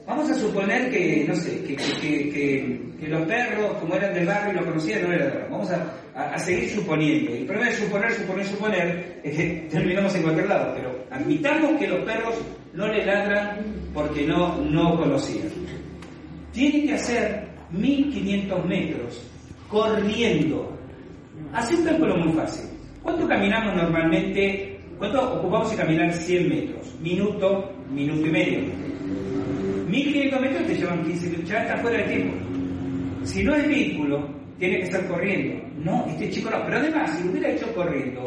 [0.07, 4.53] vamos a suponer que, no sé, que, que- que- los perros, como eran del barrio
[4.53, 5.47] y los conocían, no eran de barrio.
[5.51, 7.33] Vamos a, a- a seguir suponiendo.
[7.35, 10.73] El problema de suponer, suponer, suponer, es que terminamos en cualquier lado.
[10.75, 12.33] Pero admitamos que los perros
[12.73, 13.57] no le ladran
[13.93, 15.49] porque no, no conocían.
[16.51, 19.21] Tiene que hacer 1500 metros
[19.69, 20.71] corriendo.
[21.53, 22.65] Hace un cálculo muy fácil.
[23.03, 24.79] ¿Cuánto caminamos normalmente?
[24.97, 26.95] ¿Cuánto ocupamos en caminar 100 metros?
[27.01, 28.59] Minuto, minuto y medio.
[29.89, 32.35] 1500 metros te llevan 15 minutos, ya está fuera de tiempo.
[33.23, 35.63] Si no es vehículo, tiene que estar corriendo.
[35.83, 36.63] No, este chico no.
[36.65, 38.23] Pero además, si lo hubiera hecho corriendo,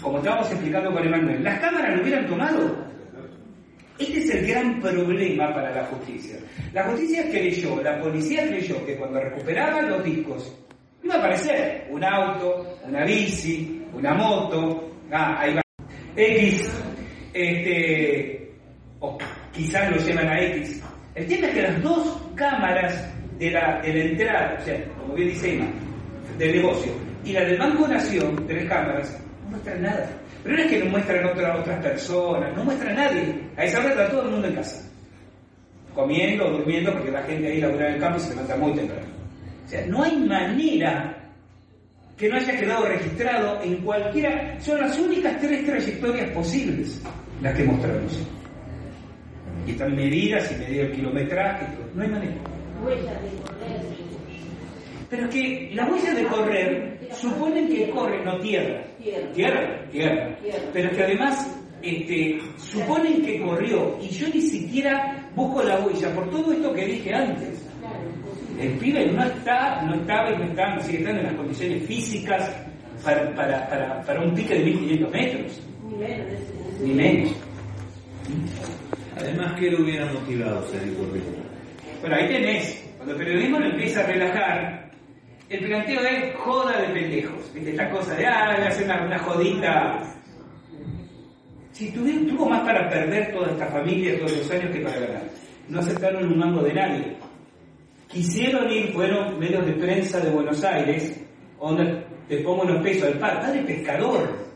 [0.00, 2.86] como estábamos explicando con Emanuel, las cámaras lo hubieran tomado.
[3.98, 6.36] Este es el gran problema para la justicia.
[6.72, 10.54] La justicia creyó, la policía creyó que cuando recuperaban los discos
[11.02, 15.62] iba a aparecer un auto, una bici, una moto, ah, ahí va,
[16.14, 16.70] X,
[17.32, 18.50] este,
[19.00, 19.16] o
[19.52, 20.82] quizás lo llevan a X.
[21.14, 25.28] El tema es que las dos cámaras de la, de entrada, o sea, como bien
[25.28, 25.66] dice Emma,
[26.36, 26.92] del negocio,
[27.24, 30.10] y la del Banco Nación, tres cámaras, no muestran nada.
[30.46, 33.34] Pero no es que no muestran otra, otras personas, no muestran a nadie.
[33.56, 34.88] A esa hora está todo el mundo en casa.
[35.92, 39.06] Comiendo, durmiendo, porque la gente ahí labura en el campo y se levanta muy temprano.
[39.64, 41.16] O sea, no hay manera
[42.16, 44.60] que no haya quedado registrado en cualquiera.
[44.60, 47.02] Son las únicas tres trayectorias posibles
[47.42, 48.24] las que mostramos.
[49.66, 51.66] Y están medidas y medido el kilometraje.
[51.92, 52.36] No hay manera.
[55.10, 58.82] Pero es que las huellas de correr suponen que corre, no tierra.
[59.34, 60.38] Tierra, tierra.
[60.72, 66.14] Pero es que además este, suponen que corrió y yo ni siquiera busco la huella
[66.14, 67.66] por todo esto que dije antes.
[68.58, 71.86] El pibe no está, no estaba y no está, no sigue estando en las condiciones
[71.86, 72.50] físicas
[73.04, 75.60] para, para, para, para un pique de 1500 metros.
[76.82, 77.34] Ni menos.
[79.16, 81.38] Además, ¿qué lo hubiera motivado a salir corriendo?
[82.00, 82.82] Bueno, ahí tenés.
[82.96, 84.85] Cuando el periodismo lo empieza a relajar,
[85.48, 87.52] el planteo es joda de pendejos.
[87.54, 90.14] Esta cosa de, ah, voy a hacer una, jodita.
[91.72, 95.22] Si tuvi- tuvo más para perder toda esta familia todos los años que para ganar.
[95.68, 97.16] No aceptaron un mango de nadie.
[98.08, 101.20] Quisieron ir, fueron medios de prensa de Buenos Aires,
[101.60, 104.46] donde te pongo los pesos al padre, padre pescador.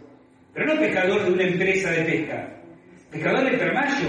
[0.55, 2.57] Pero no pescador de una empresa de pesca.
[3.11, 4.09] Pescador de permayo,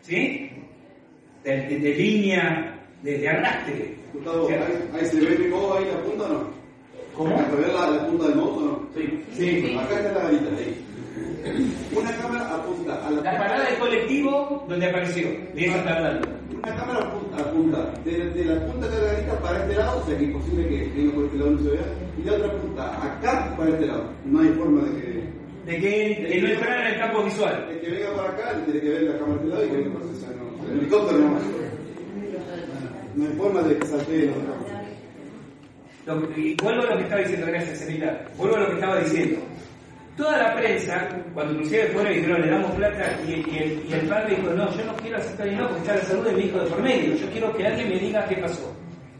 [0.00, 0.50] ¿sí?
[1.44, 3.94] De línea, de, de arrastre.
[4.12, 4.48] Gustavo,
[4.94, 6.40] ¿ahí, se ve mi modo ahí la punta o no?
[7.16, 7.36] ¿Cómo?
[7.38, 8.88] ¿Se ve la, la punta del moto o no?
[8.94, 9.24] Sí.
[9.36, 10.84] Sí, acá está la garita, ahí.
[11.96, 15.28] Una cámara apunta a la La parada del colectivo donde apareció.
[15.54, 16.28] De eso está hablando.
[16.62, 20.06] Una cámara apunta, apunta de, de la punta de la garita para este lado, o
[20.06, 21.86] sea que es imposible que venga por este lado no se vea,
[22.18, 24.04] y la otra punta acá para este lado.
[24.26, 27.68] No hay forma de que, De que, de no entrar en el campo visual.
[27.70, 29.76] el que venga para acá tiene que ver la cámara de este lado y que
[29.76, 31.69] venga para el helicóptero no.
[33.14, 34.32] No hay forma de que la.
[36.14, 38.20] Lo- y vuelvo a lo que estaba diciendo, gracias, Anita.
[38.36, 39.40] Vuelvo a lo que estaba diciendo.
[40.16, 43.92] Toda la prensa, cuando inclusive fueron y dijeron, le damos plata, y, y el, y
[43.92, 46.32] el padre dijo, no, yo no quiero aceptar ni no, porque está la salud de
[46.32, 47.14] mi hijo de por medio.
[47.14, 48.74] Yo quiero que alguien me diga qué pasó.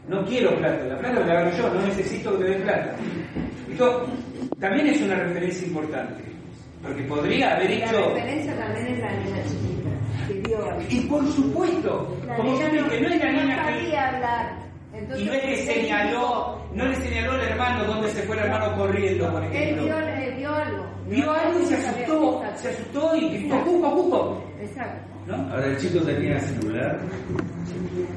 [0.08, 2.96] No quiero plata, la plata la agarro yo, no necesito que me den plata.
[3.70, 4.06] Esto
[4.58, 6.22] también es una referencia importante,
[6.82, 8.14] porque podría haber La hecho...
[8.14, 9.89] referencia también es la niña chiquita.
[10.88, 13.96] Y por supuesto, La como saben que no es la no niña que...
[13.96, 14.58] hablar.
[14.92, 18.42] Entonces, Y no es que señaló, no le señaló al hermano dónde se fue el
[18.44, 19.84] hermano corriendo, por Él ejemplo.
[19.84, 20.84] vio, él vio algo.
[21.08, 24.44] Vio algo y se asustó, se asustó y gritó, ¡Cuco, cuco!
[24.60, 25.00] Exacto.
[25.26, 25.36] ¿No?
[25.52, 26.98] Ahora, el chico tenía celular.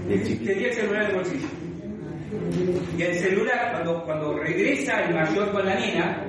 [0.10, 0.52] El chiquito.
[0.52, 1.48] Tenía el celular en el bolsillo.
[2.98, 6.24] Y el celular, cuando, cuando regresa el mayor con la nena,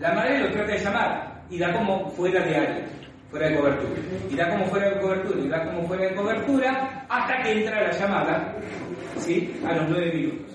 [0.00, 2.86] la madre lo trata de llamar y da como fuera de área,
[3.32, 4.00] fuera de cobertura.
[4.30, 7.82] Y da como fuera de cobertura, y da como fuera de cobertura, hasta que entra
[7.82, 8.54] la llamada,
[9.18, 9.60] ¿sí?
[9.66, 10.52] A los nueve minutos.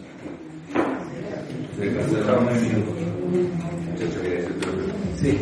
[5.15, 5.39] Sí.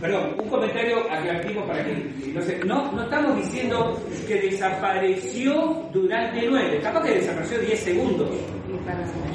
[0.00, 6.44] Perdón, un comentario aclarativo para que no, sé, no, no estamos diciendo que desapareció durante
[6.48, 8.30] nueve, capaz que desapareció 10 segundos.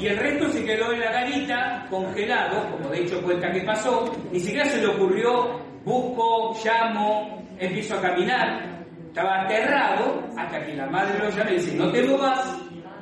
[0.00, 4.04] Y el resto se quedó en la garita, congelado, como de hecho cuenta que pasó,
[4.32, 8.78] ni siquiera se le ocurrió, busco, llamo, empiezo a caminar.
[9.08, 12.56] Estaba aterrado hasta que la madre lo llama y dice, no te movas,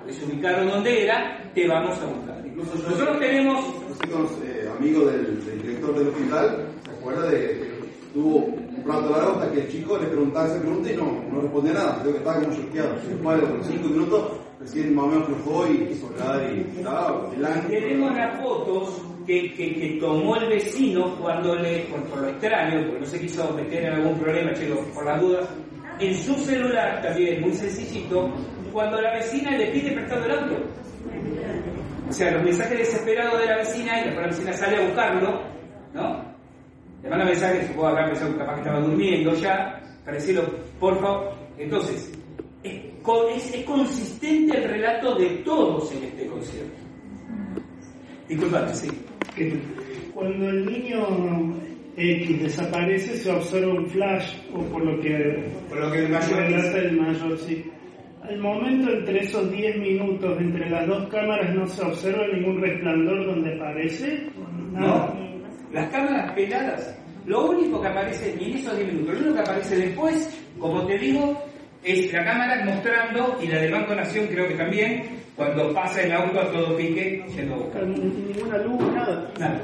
[0.06, 2.46] les ubicaron donde era, te vamos a buscar.
[2.46, 3.64] Incluso yo- Nosotros tenemos
[4.44, 7.70] eh, amigos del, del director del hospital, ¿se acuerda de que
[8.14, 11.40] tuvo un rato largo hasta que el chico le preguntaba esa pregunta y no, no
[11.42, 11.98] respondía nada?
[12.00, 12.94] Creo que estaba como choqueado.
[13.06, 14.30] Después de los cinco minutos,
[14.74, 15.92] y
[16.54, 17.30] y estaba.
[17.68, 23.00] Tenemos las fotos que, que, que tomó el vecino cuando le, por, lo extraño, porque
[23.00, 25.48] no se quiso meter en algún problema, chico, por las dudas,
[25.98, 28.30] en su celular también, muy sencillito,
[28.72, 30.56] cuando la vecina le pide prestado el auto.
[32.08, 35.42] O sea, los mensajes desesperados de la vecina y después la vecina sale a buscarlo,
[35.92, 36.24] ¿no?
[37.02, 40.42] Le manda mensajes, supongo habrá pensado que capaz que estaba durmiendo ya, para decirlo,
[40.78, 41.34] por favor.
[41.58, 42.12] Entonces,
[42.66, 46.74] es, co- es- es consistente el relato de todos en este concierto.
[48.28, 48.88] Disculpame, sí.
[50.14, 51.54] cuando el niño
[51.96, 56.38] X desaparece se observa un flash, o por lo que Por lo que el mayor
[56.38, 57.64] relata el mayor, sí.
[58.22, 63.24] Al momento, entre esos 10 minutos, entre las dos cámaras, no se observa ningún resplandor
[63.26, 64.26] donde aparece.
[64.72, 65.14] Nada.
[65.14, 66.98] No, las cámaras peladas.
[67.24, 70.98] Lo único que aparece, en esos 10 minutos, lo único que aparece después, como te
[70.98, 71.40] digo,
[71.86, 75.04] es la cámara mostrando, y la del Banco Nación creo que también,
[75.36, 77.86] cuando pasa el auto a todo pique yendo a buscar.
[77.86, 79.32] Ninguna luz, nada.
[79.38, 79.60] Nada.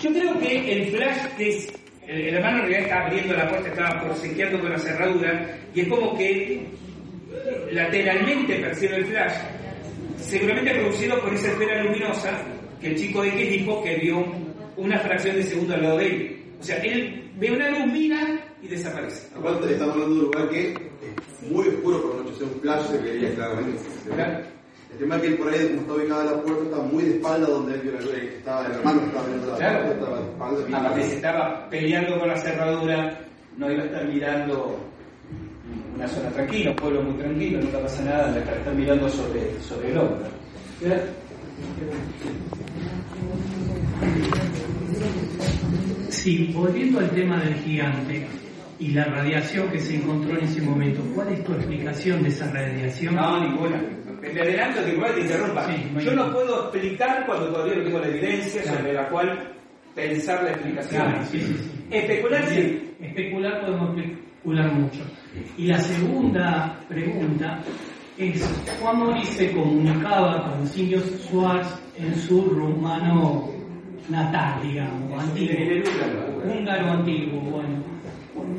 [0.00, 1.72] Yo creo que el flash que es.
[2.06, 5.88] El, hermano en realidad estaba abriendo la puerta, estaba forcejeando con la cerradura, y es
[5.88, 6.66] como que
[7.72, 9.32] lateralmente percibe el flash,
[10.18, 12.42] seguramente producido por esa esfera luminosa
[12.80, 14.24] que el chico X dijo que vio
[14.76, 16.36] una fracción de segundo al lado de él.
[16.60, 19.28] O sea, él ve una luz, mira y desaparece.
[19.36, 22.46] Aparte, estamos hablando de un lugar que es muy oscuro por la noche, o sea,
[22.46, 23.82] un flash se veía claramente.
[24.14, 24.38] Claro.
[24.92, 27.10] El tema es que él por ahí, como está ubicada la puerta, está muy de
[27.16, 29.78] espalda donde él vio la- eh, estaba el hermano que estaba viendo la Claro.
[29.86, 30.24] puerta, estaba de
[30.62, 30.78] espalda.
[30.78, 33.20] Aparte, si estaba peleando con la cerradura,
[33.58, 34.80] no iba a estar mirando
[35.96, 39.90] una zona tranquila, un pueblo muy tranquilo, nunca pasa nada, de estar mirando sobre, sobre
[39.90, 40.26] el hombro.
[46.08, 48.26] Sí, volviendo al tema del gigante
[48.78, 52.50] y la radiación que se encontró en ese momento, ¿cuál es tu explicación de esa
[52.50, 53.14] radiación?
[53.14, 53.82] No, ninguna.
[54.20, 55.66] Me adelanto que igual te interrumpa.
[55.66, 58.78] Sí, Yo no puedo explicar cuando todavía no tengo la evidencia Claro.
[58.78, 59.52] sobre la cual
[59.94, 61.02] pensar la explicación.
[61.04, 61.84] Claro, sí, sí, sí.
[61.90, 62.90] Especular sí.
[63.00, 65.02] Especular podemos especular mucho.
[65.58, 67.60] Y la segunda pregunta
[68.16, 73.50] es, Juan Mori se comunicaba con Silvio Schwartz en su rumano
[74.08, 75.54] natal, digamos, antiguo.
[76.44, 77.93] húngaro antiguo, bueno.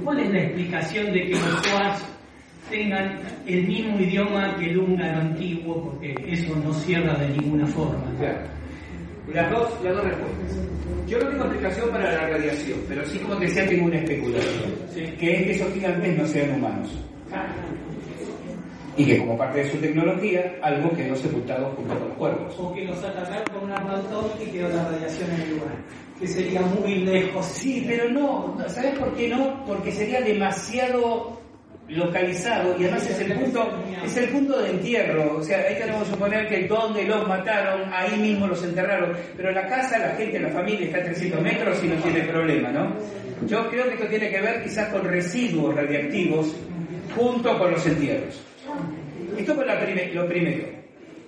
[0.03, 2.03] ¿Cuál es la explicación de que los Schwartz
[2.69, 5.83] tengan el mismo idioma que el húngaro antiguo?
[5.83, 8.03] Porque eso no cierra de ninguna forma.
[8.17, 8.39] Claro.
[9.33, 10.57] Las dos, las dos respuestas.
[11.07, 14.73] Yo no tengo explicación para la radiación, pero sí, como te decía, tengo una especulación.
[14.93, 16.89] Que es que esos gigantes no sean humanos.
[18.97, 22.55] Y que como parte de su tecnología, algo quedó sepultado junto con los cuerpos.
[22.59, 24.01] O que los atacaron con un arma
[24.41, 25.75] y quedó la radiación en el lugar.
[26.19, 27.45] Que sería muy lejos.
[27.45, 29.65] Sí, pero no, ¿sabes por qué no?
[29.65, 31.35] Porque sería demasiado
[31.87, 36.03] localizado y además es el punto es el punto de entierro o sea ahí tenemos
[36.03, 40.39] que suponer que donde los mataron ahí mismo los enterraron pero la casa la gente
[40.39, 42.95] la familia está a 300 metros y no tiene problema ¿no?
[43.45, 46.55] yo creo que esto tiene que ver quizás con residuos radiactivos
[47.15, 48.43] junto con los entierros
[49.37, 50.67] esto fue lo primero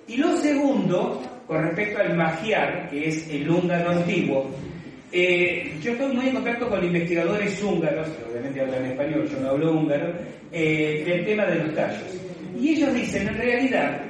[0.07, 4.49] y lo segundo con respecto al magiar que es el húngaro antiguo
[5.11, 9.73] eh, yo estoy muy en contacto con investigadores húngaros, obviamente hablan español, yo no hablo
[9.73, 10.13] húngaro,
[10.51, 12.21] eh, del tema de los tallos.
[12.59, 14.01] Y ellos dicen, en realidad,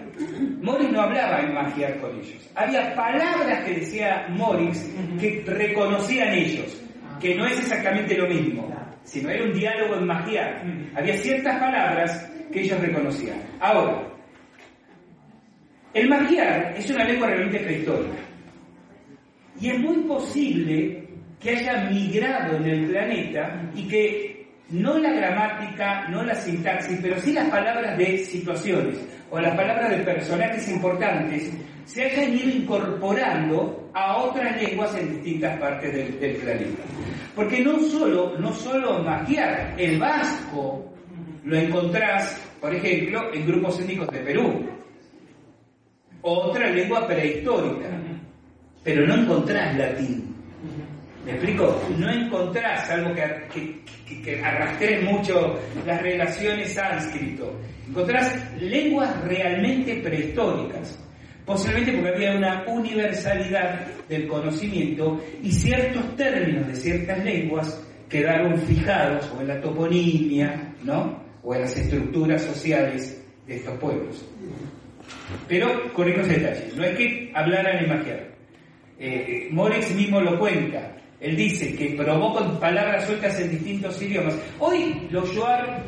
[0.61, 2.49] Morris no hablaba en magiar con ellos.
[2.55, 6.81] Había palabras que decía Morris que reconocían ellos,
[7.19, 8.73] que no es exactamente lo mismo,
[9.03, 10.63] sino era un diálogo en magiar.
[10.95, 13.37] Había ciertas palabras que ellos reconocían.
[13.59, 14.01] Ahora,
[15.93, 18.17] el magiar es una lengua realmente prehistórica.
[19.59, 21.07] Y es muy posible
[21.39, 27.19] que haya migrado en el planeta y que no la gramática, no la sintaxis, pero
[27.21, 28.97] sí las palabras de situaciones
[29.29, 31.51] o las palabras de personajes importantes
[31.85, 36.83] se hayan ido incorporando a otras lenguas en distintas partes del, planeta.
[37.33, 40.93] Porque no solo, no solo magiar, el vasco
[41.45, 44.65] lo encontrás, por ejemplo, en grupos étnicos de Perú.
[46.21, 47.89] Otra lengua prehistórica
[48.83, 50.35] pero no encontrás latín.
[51.25, 51.81] ¿Me explico?
[51.97, 53.23] No encontrás algo que,
[53.53, 57.59] que, que, que arrastre mucho las relaciones sánscrito.
[57.89, 60.97] Encontrás lenguas realmente prehistóricas.
[61.45, 69.31] Posiblemente porque había una universalidad del conocimiento y ciertos términos de ciertas lenguas quedaron fijados
[69.37, 71.23] o en la toponimia, ¿no?
[71.43, 74.25] O en las estructuras sociales de estos pueblos.
[75.47, 78.36] Pero con estos detalles, no es que hablaran en magiar.
[78.99, 79.49] Eh,
[79.95, 80.95] mismo lo cuenta.
[81.19, 84.37] Él dice que probó con palabras sueltas en distintos idiomas.
[84.59, 85.83] Hoy los Yoar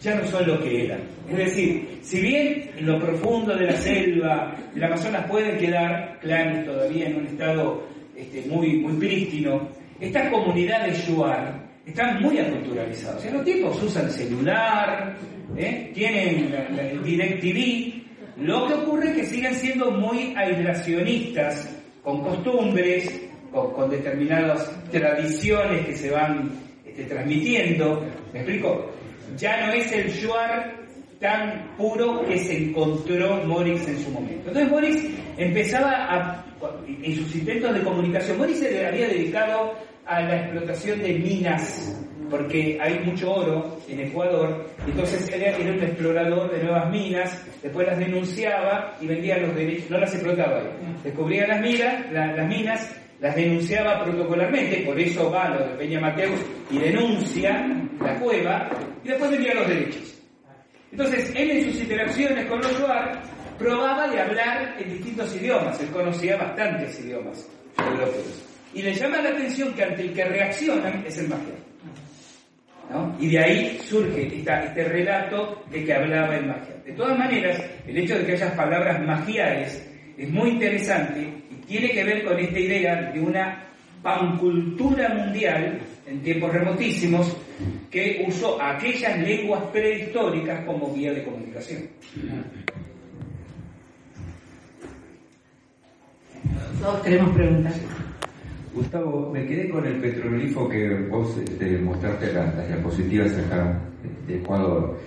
[0.00, 1.00] ya no son lo que eran.
[1.28, 6.64] Es decir, si bien en lo profundo de la selva del Amazonas pueden quedar clanes
[6.64, 7.86] todavía en un estado
[8.16, 9.68] este, muy, muy prístino,
[10.00, 13.24] estas comunidades Yuar están muy aculturalizadas.
[13.24, 15.14] En los tipos usan celular,
[15.56, 15.90] ¿eh?
[15.94, 18.02] tienen el DirecTV.
[18.38, 25.96] Lo que ocurre es que siguen siendo muy aislacionistas, con costumbres, con, determinadas tradiciones que
[25.96, 26.50] se van
[26.84, 28.04] este, transmitiendo.
[28.32, 28.90] ¿Me explico?
[29.36, 30.82] Ya no es el Yuar
[31.20, 34.48] tan puro que se encontró Morix en su momento.
[34.48, 35.04] Entonces Morix
[35.36, 36.44] empezaba a,
[36.86, 39.72] en sus intentos de comunicación, Morix se había dedicado
[40.04, 41.96] a la explotación de minas,
[42.32, 47.86] porque hay mucho oro en Ecuador, entonces él era un explorador de nuevas minas, después
[47.86, 50.66] las denunciaba y vendía los derechos, no las explotaba él,
[51.04, 56.00] descubría las minas, la- las minas, las denunciaba protocolarmente, por eso va lo de Peña
[56.00, 57.64] Mateus y denuncia
[58.00, 58.68] la cueva,
[59.04, 60.18] y después vendía los derechos.
[60.90, 63.22] Entonces, él en sus interacciones con los Shuar
[63.58, 67.46] probaba de hablar en distintos idiomas, él conocía bastantes idiomas
[67.78, 68.48] europeos.
[68.74, 71.71] Y le llama la atención que ante el que reaccionan es el magiar.
[73.18, 76.82] Y de ahí surge este relato de que hablaba el magiar.
[76.84, 81.20] De todas maneras, el hecho de que haya palabras magiares es muy interesante
[81.50, 83.64] y tiene que ver con esta idea de una
[84.02, 87.36] pancultura mundial en tiempos remotísimos
[87.90, 91.82] que usó aquellas lenguas prehistóricas como guía de comunicación.
[96.80, 98.01] Todos queremos preguntar.
[98.74, 103.80] Gustavo, me quedé con el petroglifo que vos este, mostraste las, las diapositivas acá
[104.26, 104.98] de Ecuador.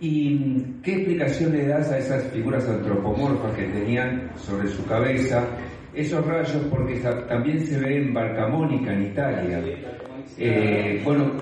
[0.00, 5.46] ¿Y qué explicación le das a esas figuras antropomorfas que tenían sobre su cabeza
[5.94, 6.62] esos rayos?
[6.70, 6.96] Porque
[7.28, 9.62] también se ve en Barcamónica, en Italia.
[10.36, 11.32] Eh, bueno,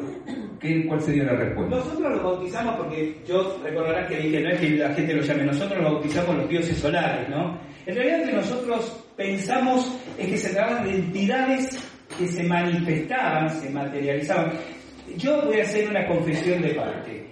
[0.60, 1.76] ¿qué, ¿cuál sería la respuesta?
[1.76, 5.44] Nosotros los bautizamos porque yo recordarás que dije, no es que la gente lo llame,
[5.44, 7.58] nosotros los bautizamos los dioses solares, ¿no?
[7.86, 11.78] En realidad que nosotros pensamos es que se trataban de entidades
[12.18, 14.52] que se manifestaban, se materializaban.
[15.16, 17.26] Yo voy a hacer una confesión de parte.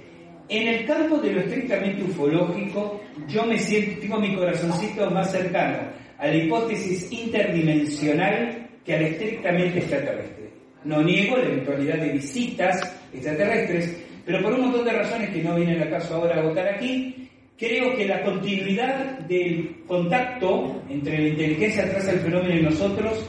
[0.48, 5.78] En el campo de lo estrictamente ufológico, yo me siento, tengo mi corazoncito más cercano
[6.18, 10.50] a la hipótesis interdimensional que a la estrictamente extraterrestre.
[10.84, 12.80] No niego la eventualidad de visitas
[13.12, 16.66] extraterrestres, pero por un montón de razones que no viene al caso ahora a votar
[16.66, 17.29] aquí,
[17.60, 23.22] creo que la continuidad del contacto entre la inteligencia atrás del fenómeno y nosotros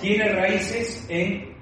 [0.00, 1.52] tiene raíces en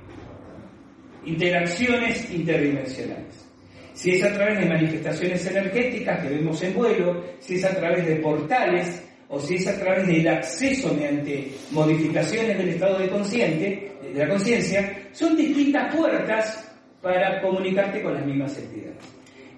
[1.24, 3.48] interacciones interdimensionales.
[3.94, 8.06] Si es a través de manifestaciones energéticas que vemos en vuelo, si es a través
[8.06, 13.92] de portales, o si es a través del acceso mediante modificaciones del estado de consciente,
[14.02, 18.98] de la conciencia, son distintas puertas para comunicarte con las mismas entidades.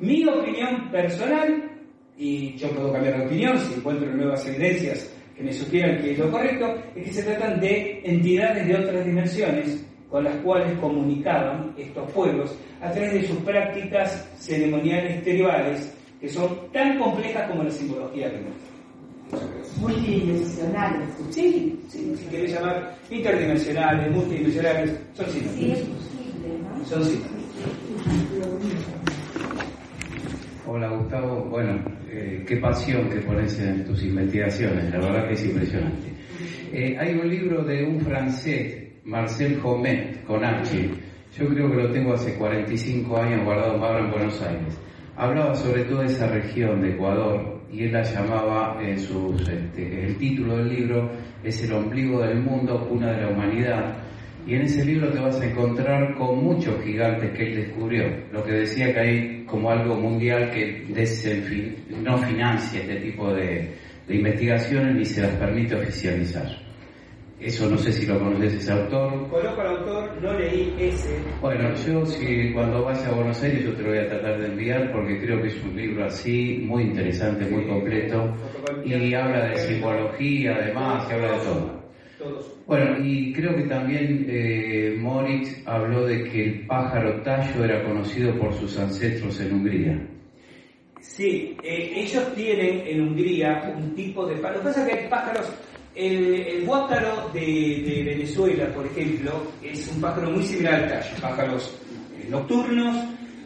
[0.00, 1.71] Mi opinión personal,
[2.22, 6.18] y yo puedo cambiar de opinión si encuentro nuevas evidencias que me sugieran que es
[6.20, 11.74] lo correcto, es que se tratan de entidades de otras dimensiones con las cuales comunicaban
[11.76, 17.70] estos pueblos a través de sus prácticas ceremoniales tribales que son tan complejas como la
[17.70, 18.38] simbología que.
[19.80, 21.08] Multidimensionales.
[21.30, 25.88] Sí, sí, si querés llamar interdimensionales, multidimensionales, son Sí, es sinónimos.
[25.88, 26.84] posible, ¿no?
[26.84, 27.41] Son sinónimos.
[30.74, 35.44] Hola Gustavo, bueno, eh, qué pasión que pones en tus investigaciones, la verdad que es
[35.44, 36.08] impresionante.
[36.72, 40.90] Eh, hay un libro de un francés, Marcel Homet, con H,
[41.36, 44.80] yo creo que lo tengo hace 45 años guardado ahora en Buenos Aires.
[45.14, 50.16] Hablaba sobre toda esa región de Ecuador y él la llamaba, en sus, este, el
[50.16, 51.10] título del libro
[51.44, 54.01] es El ombligo del mundo, cuna de la humanidad.
[54.46, 58.04] Y en ese libro te vas a encontrar con muchos gigantes que él descubrió.
[58.32, 60.84] Lo que decía que hay como algo mundial que
[62.02, 63.76] no financia este tipo de,
[64.08, 66.46] de investigaciones ni se las permite oficializar.
[67.42, 69.28] Eso no sé si lo conoces ese autor.
[69.28, 71.18] Coloco al autor, no leí ese.
[71.40, 74.46] Bueno, yo si cuando vaya a Buenos Aires yo te lo voy a tratar de
[74.46, 78.32] enviar porque creo que es un libro así muy interesante, muy completo
[78.84, 81.81] y habla de psicología además, y habla de todo.
[82.22, 82.52] Todos.
[82.66, 88.38] Bueno, y creo que también eh, Moritz habló de que el pájaro tallo era conocido
[88.38, 90.08] por sus ancestros en Hungría.
[91.00, 94.54] Sí, eh, ellos tienen en Hungría un tipo de pájaro.
[94.54, 95.52] Lo que pasa es que hay pájaros.
[95.94, 101.16] El, el guácaro de, de Venezuela, por ejemplo, es un pájaro muy similar al tallo.
[101.20, 101.78] Pájaros
[102.16, 102.96] eh, nocturnos,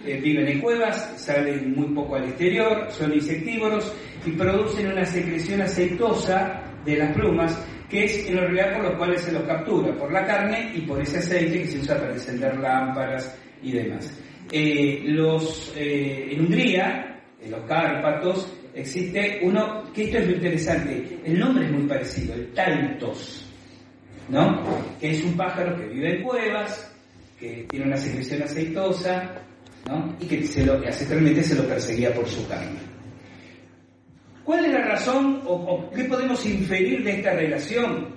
[0.07, 3.93] eh, viven en cuevas, salen muy poco al exterior, son insectívoros
[4.25, 7.59] y producen una secreción aceitosa de las plumas
[7.89, 11.01] que es en realidad por los cuales se los captura, por la carne y por
[11.01, 14.13] ese aceite que se usa para encender lámparas y demás.
[14.51, 21.19] Eh, los, eh, en Hungría, en los Cárpatos, existe uno, que esto es lo interesante,
[21.25, 23.51] el nombre es muy parecido, el taltos,
[24.29, 24.63] ¿no?
[25.01, 26.93] Que es un pájaro que vive en cuevas,
[27.39, 29.35] que tiene una secreción aceitosa,
[29.89, 30.17] ¿no?
[30.21, 32.96] Y que se lo, ancestralmente se lo perseguía por su carne.
[34.47, 38.15] ¿Cuál es la razón o, o qué podemos inferir de esta relación?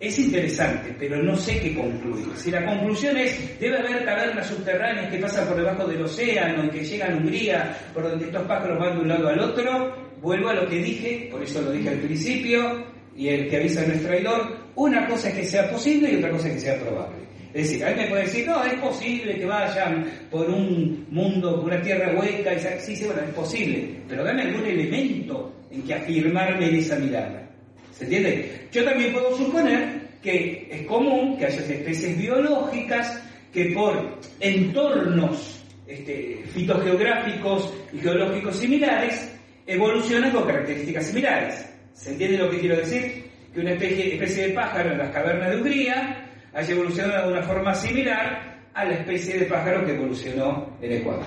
[0.00, 2.26] Es interesante, pero no sé qué concluir.
[2.34, 6.70] Si la conclusión es, debe haber cavernas subterráneas que pasan por debajo del océano y
[6.70, 10.48] que llegan a Hungría, por donde estos pájaros van de un lado al otro, vuelvo
[10.48, 12.84] a lo que dije, por eso lo dije al principio,
[13.16, 16.30] y el que avisa no es traidor, una cosa es que sea posible y otra
[16.30, 17.18] cosa es que sea probable.
[17.54, 21.72] Es decir, alguien me puede decir, no, es posible que vayan por un mundo, por
[21.72, 25.94] una tierra hueca, y sí, sí, bueno, es posible, pero dame algún elemento en que
[25.94, 27.48] afirmarme en esa mirada.
[27.92, 28.66] ¿Se entiende?
[28.72, 36.42] Yo también puedo suponer que es común que haya especies biológicas que por entornos este,
[36.52, 39.30] fitogeográficos y geológicos similares
[39.64, 41.70] evolucionan con características similares.
[41.92, 43.26] ¿Se entiende lo que quiero decir?
[43.54, 47.42] Que una especie, especie de pájaro en las cavernas de Hungría haya evolucionado de una
[47.42, 51.24] forma similar a la especie de pájaro que evolucionó en Ecuador.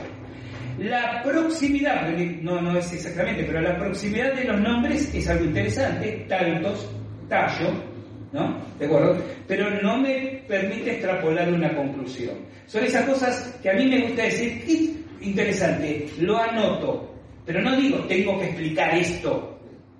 [0.79, 2.07] La proximidad,
[2.41, 6.87] no, no es exactamente, pero la proximidad de los nombres es algo interesante, tantos,
[7.27, 7.71] tallo,
[8.31, 8.61] ¿no?
[8.77, 9.17] ¿De acuerdo?
[9.47, 12.35] Pero no me permite extrapolar una conclusión.
[12.67, 17.15] Son esas cosas que a mí me gusta decir, interesante, lo anoto,
[17.45, 19.59] pero no digo, tengo que explicar esto,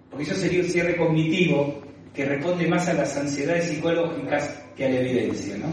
[0.10, 1.87] porque eso sería un cierre cognitivo
[2.18, 5.68] que responde más a las ansiedades psicológicas que a la evidencia, ¿no?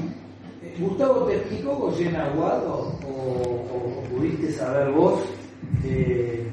[0.78, 5.22] Gustavo, ¿te explicó Goyen Aguado o, o, pudiste saber vos
[5.86, 6.46] eh,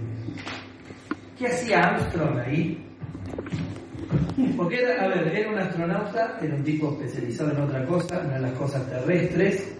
[1.38, 2.88] qué hacía Armstrong ahí?
[4.56, 8.42] Porque era, a ver, era un astronauta, era un tipo especializado en otra cosa, en
[8.42, 9.76] las cosas terrestres,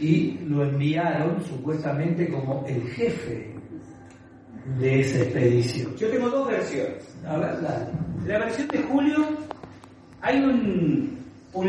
[0.00, 3.54] y lo enviaron supuestamente como el jefe
[4.78, 5.94] de esa expedición.
[5.96, 7.14] Yo tengo dos versiones.
[7.26, 8.05] A ver, dale.
[8.26, 9.24] La versión de Julio,
[10.20, 11.14] hay un,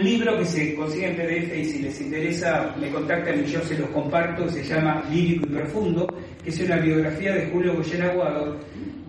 [0.01, 3.77] libro que se consigue en PDF y si les interesa me contactan y yo se
[3.77, 6.07] los comparto, se llama Lírico y Profundo,
[6.43, 8.57] que es una biografía de Julio Goyen Aguado,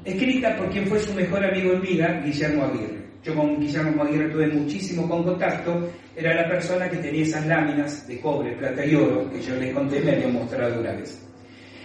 [0.05, 2.99] escrita por quien fue su mejor amigo en vida, Guillermo Aguirre.
[3.25, 8.07] Yo con Guillermo Aguirre tuve muchísimo con contacto, era la persona que tenía esas láminas
[8.07, 11.28] de cobre, plata y oro que yo les conté, me había mostrado una vez.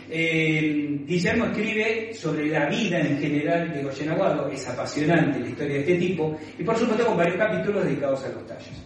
[0.10, 5.76] Eh, Guillermo escribe sobre la vida en general de Goyen Aguado, es apasionante la historia
[5.76, 8.84] de este tipo, y por supuesto con varios capítulos dedicados a los tallos.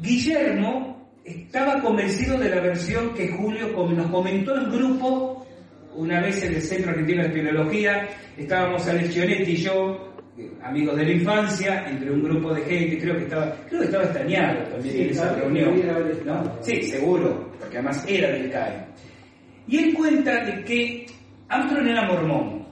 [0.00, 5.46] Guillermo estaba convencido de la versión que Julio nos comentó en grupo
[5.94, 10.14] una vez en el Centro Argentino de Espeleología, estábamos Alex Chionetti y yo,
[10.62, 14.04] amigos de la infancia, entre un grupo de gente, creo que estaba, creo que estaba
[14.04, 15.74] extrañado también en esa reunión.
[16.24, 16.58] ¿no?
[16.62, 18.86] Sí, seguro, porque además era del CAE.
[19.68, 21.06] Y él cuenta de que
[21.48, 22.66] Armstrong era mormón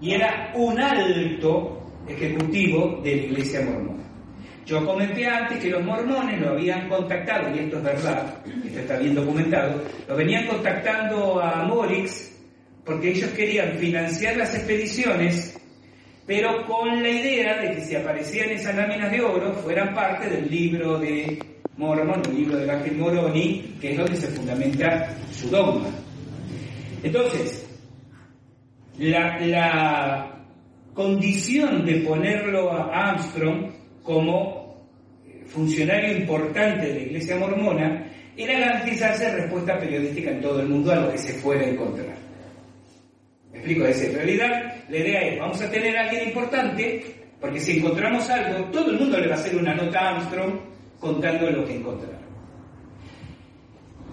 [0.00, 4.04] y era un alto ejecutivo de la iglesia mormona.
[4.64, 8.98] Yo comenté antes que los mormones lo habían contactado, y esto es verdad, esto está
[8.98, 12.30] bien documentado, lo venían contactando a Morix
[12.84, 15.58] porque ellos querían financiar las expediciones,
[16.26, 20.50] pero con la idea de que si aparecían esas láminas de oro fueran parte del
[20.50, 25.88] libro de Mormon, el libro del ángel Moroni, que es donde se fundamenta su dogma.
[27.02, 27.68] Entonces,
[28.98, 30.44] la, la
[30.94, 33.72] condición de ponerlo a Armstrong
[34.02, 34.86] como
[35.46, 38.06] funcionario importante de la iglesia mormona
[38.36, 42.16] era garantizarse respuesta periodística en todo el mundo a lo que se fuera encontrar.
[43.52, 43.84] ¿Me explico?
[43.84, 47.04] Es en realidad la idea es, vamos a tener a alguien importante,
[47.40, 50.73] porque si encontramos algo, todo el mundo le va a hacer una nota a Armstrong
[51.04, 52.24] contando lo que encontraron.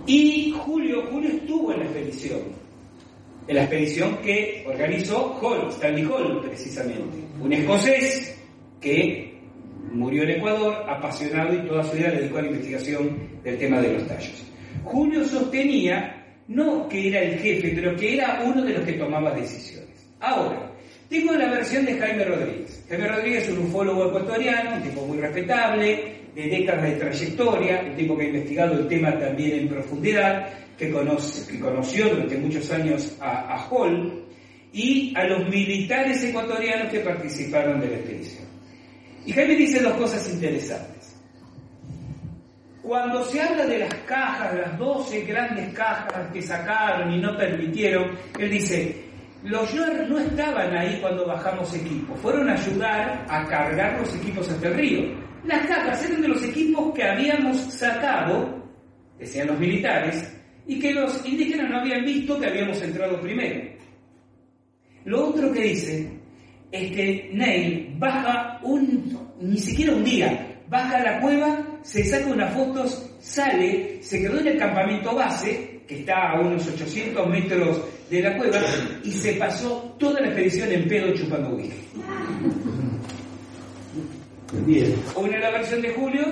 [0.05, 2.39] Y Julio, Julio estuvo en la expedición,
[3.47, 8.37] en la expedición que organizó Hall, Stanley Hall precisamente, un escocés
[8.81, 9.39] que
[9.93, 13.93] murió en Ecuador, apasionado y toda su vida dedicó a la investigación del tema de
[13.93, 14.43] los tallos.
[14.83, 16.17] Julio sostenía
[16.49, 20.09] no que era el jefe, pero que era uno de los que tomaba decisiones.
[20.19, 20.69] Ahora,
[21.07, 22.83] tengo la versión de Jaime Rodríguez.
[22.89, 27.95] Jaime Rodríguez es un ufólogo ecuatoriano, un tipo muy respetable, de décadas de trayectoria, un
[27.95, 32.71] tipo que ha investigado el tema también en profundidad, que, conoce, que conoció durante muchos
[32.71, 34.25] años a, a Hall
[34.73, 38.45] y a los militares ecuatorianos que participaron de la expedición.
[39.25, 41.15] Y Jaime dice dos cosas interesantes.
[42.81, 48.17] cuando se habla de las cajas, las 12 grandes cajas que sacaron y no permitieron,
[48.39, 49.05] él dice,
[49.43, 54.49] los Joer no estaban ahí cuando bajamos equipos, fueron a ayudar a cargar los equipos
[54.49, 55.30] hasta el río.
[55.45, 58.63] Las cajas eran de los equipos que habíamos sacado,
[59.19, 60.31] decían los militares,
[60.67, 63.69] y que los indígenas no habían visto que habíamos entrado primero.
[65.05, 66.09] Lo otro que dice
[66.71, 72.27] es que Neil baja un, ni siquiera un día, baja a la cueva, se saca
[72.27, 77.81] unas fotos, sale, se quedó en el campamento base, que está a unos 800 metros
[78.09, 78.59] de la cueva,
[79.03, 81.87] y se pasó toda la expedición en pedo chupando whisky.
[84.51, 84.95] Bien.
[85.15, 86.23] Una es la versión de Julio,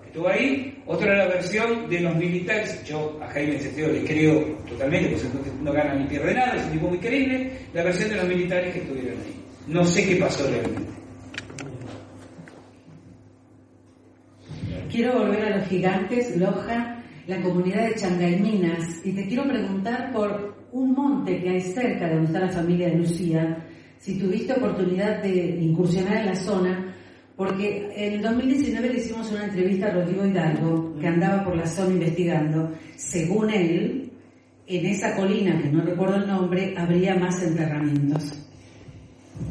[0.00, 4.04] que estuvo ahí, otra es la versión de los militares, yo a Jaime Cesteo le
[4.04, 8.10] creo totalmente, entonces no gana ni pierde nada, es un tipo muy creíble, la versión
[8.10, 9.34] de los militares que estuvieron ahí.
[9.66, 10.92] No sé qué pasó realmente.
[14.90, 20.54] Quiero volver a los gigantes, Loja, la comunidad de Changaiminas, y te quiero preguntar por
[20.72, 23.66] un monte que hay cerca de donde está la familia de Lucía,
[23.98, 26.94] si tuviste oportunidad de incursionar en la zona,
[27.36, 31.66] porque en el 2019 le hicimos una entrevista a Rodrigo Hidalgo, que andaba por la
[31.66, 32.72] zona investigando.
[32.96, 34.10] Según él,
[34.66, 38.32] en esa colina, que no recuerdo el nombre, habría más enterramientos.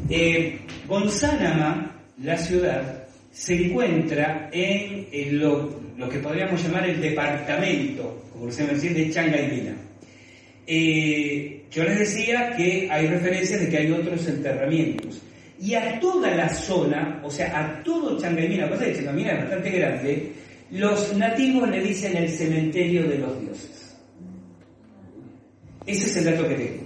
[0.08, 5.80] Eh, Gonzánama, la ciudad, se encuentra en, lo,
[6.10, 9.74] que podríamos llamar el departamento, como se decir, de Changaimina.
[10.66, 15.20] Eh, yo les decía que hay referencias de que hay otros enterramientos.
[15.62, 19.40] Y a toda la zona, o sea, a todo Changaimina, la cosa de Changaimina es
[19.42, 20.32] bastante grande,
[20.72, 23.96] los nativos le dicen el cementerio de los dioses.
[25.86, 26.82] Ese es el dato que tengo.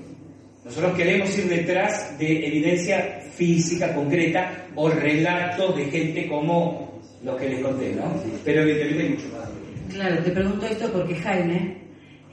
[0.62, 7.48] Nosotros queremos ir detrás de evidencia física, concreta, o relatos de gente como los que
[7.48, 8.22] les conté, ¿no?
[8.44, 9.48] Pero evidentemente hay mucho más.
[9.90, 11.78] Claro, te pregunto esto porque Jaime,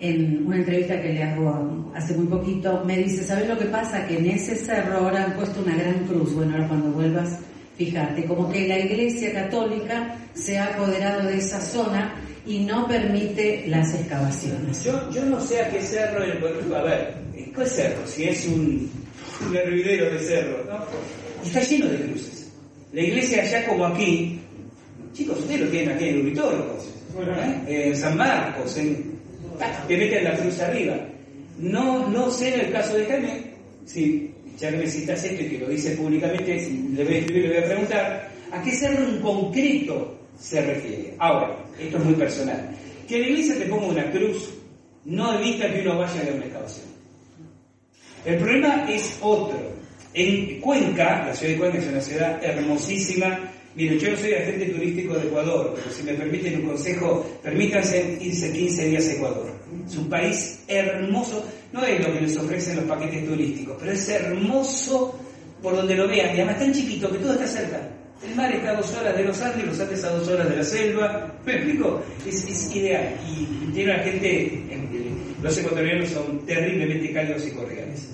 [0.04, 4.06] en una entrevista que le hago hace muy poquito, me dice, ¿sabes lo que pasa?
[4.06, 6.34] Que en ese cerro ahora han puesto una gran cruz.
[6.34, 7.40] Bueno, ahora cuando vuelvas,
[7.78, 13.64] fíjate, como que la Iglesia Católica se ha apoderado de esa zona y no permite
[13.68, 14.84] las excavaciones.
[14.84, 17.16] Yo, yo no sé a qué cerro, el, a ver,
[17.56, 18.06] ¿qué cerro?
[18.06, 18.92] Si es un,
[19.48, 20.80] un hervidero de cerro, ¿no?
[21.46, 22.52] Y está lleno de cruces.
[22.92, 24.42] La iglesia allá como aquí,
[25.14, 26.78] chicos, ustedes lo tienen aquí en Uritorco,
[27.22, 27.86] ¿eh?
[27.86, 29.14] en San Marcos, en,
[29.88, 30.96] que meten la cruz arriba.
[31.60, 33.44] No, no sé en el caso de Jaime,
[33.86, 37.50] si ya que me esto y que lo dice públicamente, si le voy a escribir,
[37.50, 41.16] le voy a preguntar, ¿a qué cerro en concreto se refiere?
[41.20, 42.70] Ahora, esto es muy personal.
[43.08, 44.50] Que la iglesia te ponga una cruz
[45.06, 46.86] no evita que uno vaya a una excavación.
[48.26, 49.74] El problema es otro.
[50.14, 53.52] En Cuenca, la ciudad de Cuenca es una ciudad hermosísima.
[53.76, 58.18] Miren, yo no soy agente turístico de Ecuador, pero si me permiten un consejo, permítanse
[58.22, 59.52] irse 15 días a Ecuador.
[59.88, 64.08] Es un país hermoso, no es lo que les ofrecen los paquetes turísticos, pero es
[64.10, 65.20] hermoso
[65.62, 66.36] por donde lo vean.
[66.36, 67.90] Y además tan chiquito que todo está cerca.
[68.24, 70.56] El mar está a dos horas de los Andes, los Andes a dos horas de
[70.56, 71.34] la selva.
[71.46, 72.02] ¿Me explico?
[72.28, 73.16] Es, es ideal.
[73.28, 74.64] Y tiene una gente,
[75.42, 78.10] los ecuatorianos son terriblemente cálidos y cordiales.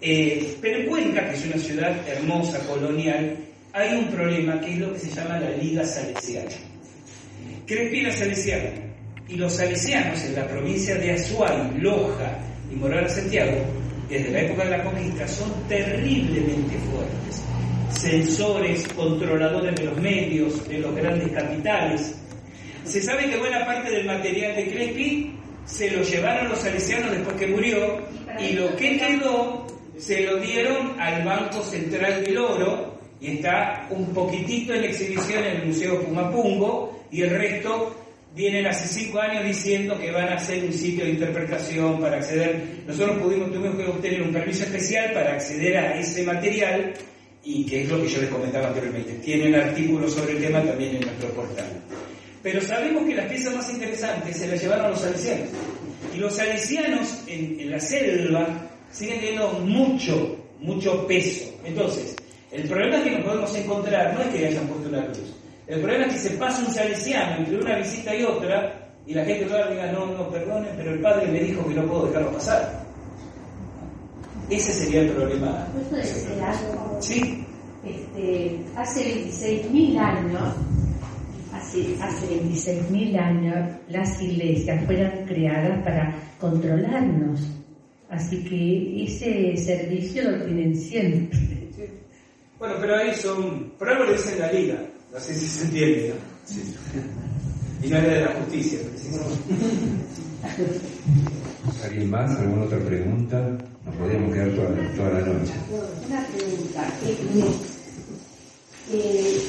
[0.00, 3.36] Eh, pero en Cuenca, que es una ciudad hermosa, colonial,
[3.72, 6.50] hay un problema que es lo que se llama la Liga Salesiana.
[7.66, 8.70] Crespi era salesiano
[9.28, 12.38] y los salesianos en la provincia de Azuay, Loja
[12.70, 13.64] y Moral Santiago,
[14.08, 17.42] desde la época de la conquista, son terriblemente fuertes.
[17.90, 22.14] Censores, controladores de los medios, de los grandes capitales.
[22.84, 27.36] Se sabe que buena parte del material de Crespi se lo llevaron los salesianos después
[27.36, 28.00] que murió
[28.38, 29.66] y lo que quedó
[29.96, 32.91] se lo dieron al Banco Central del Oro
[33.22, 37.94] y está un poquitito en exhibición en el Museo Pumapungo y el resto
[38.34, 42.82] vienen hace cinco años diciendo que van a hacer un sitio de interpretación para acceder.
[42.84, 46.94] Nosotros pudimos, tuvimos que obtener un permiso especial para acceder a ese material
[47.44, 49.12] y que es lo que yo les comentaba anteriormente.
[49.24, 51.66] Tienen artículos sobre el tema también en nuestro portal.
[52.42, 55.48] Pero sabemos que las piezas más interesantes se las llevaron los salesianos.
[56.12, 58.48] Y los salesianos en, en la selva
[58.90, 61.54] siguen teniendo mucho, mucho peso.
[61.64, 62.16] Entonces,
[62.52, 65.34] el problema que nos podemos encontrar no es que hayan puesto una cruz.
[65.66, 69.24] El problema es que se pasa un salesiano entre una visita y otra y la
[69.24, 72.32] gente todavía diga, no, no, perdonen, pero el padre me dijo que no puedo dejarlo
[72.32, 72.84] pasar.
[74.50, 75.66] Ese sería el problema.
[75.72, 76.98] ¿Puedo decir algo?
[77.00, 77.44] Sí.
[77.86, 80.54] Este, hace 26.000 años,
[81.54, 87.40] hace, hace 26.000 años, las iglesias fueron creadas para controlarnos.
[88.10, 91.62] Así que ese servicio lo tienen siempre.
[92.62, 94.76] Bueno, pero ahí son, por algo le dicen la liga,
[95.12, 96.14] no sé si se entiende, ¿no?
[96.44, 96.62] Sí.
[97.82, 98.78] Y no era de la justicia,
[101.82, 102.38] ¿Alguien más?
[102.38, 103.40] ¿Alguna otra pregunta?
[103.84, 105.52] Nos podríamos quedar toda, toda la noche.
[106.06, 106.88] Una pregunta.
[107.04, 107.16] Eh,
[108.92, 109.42] eh,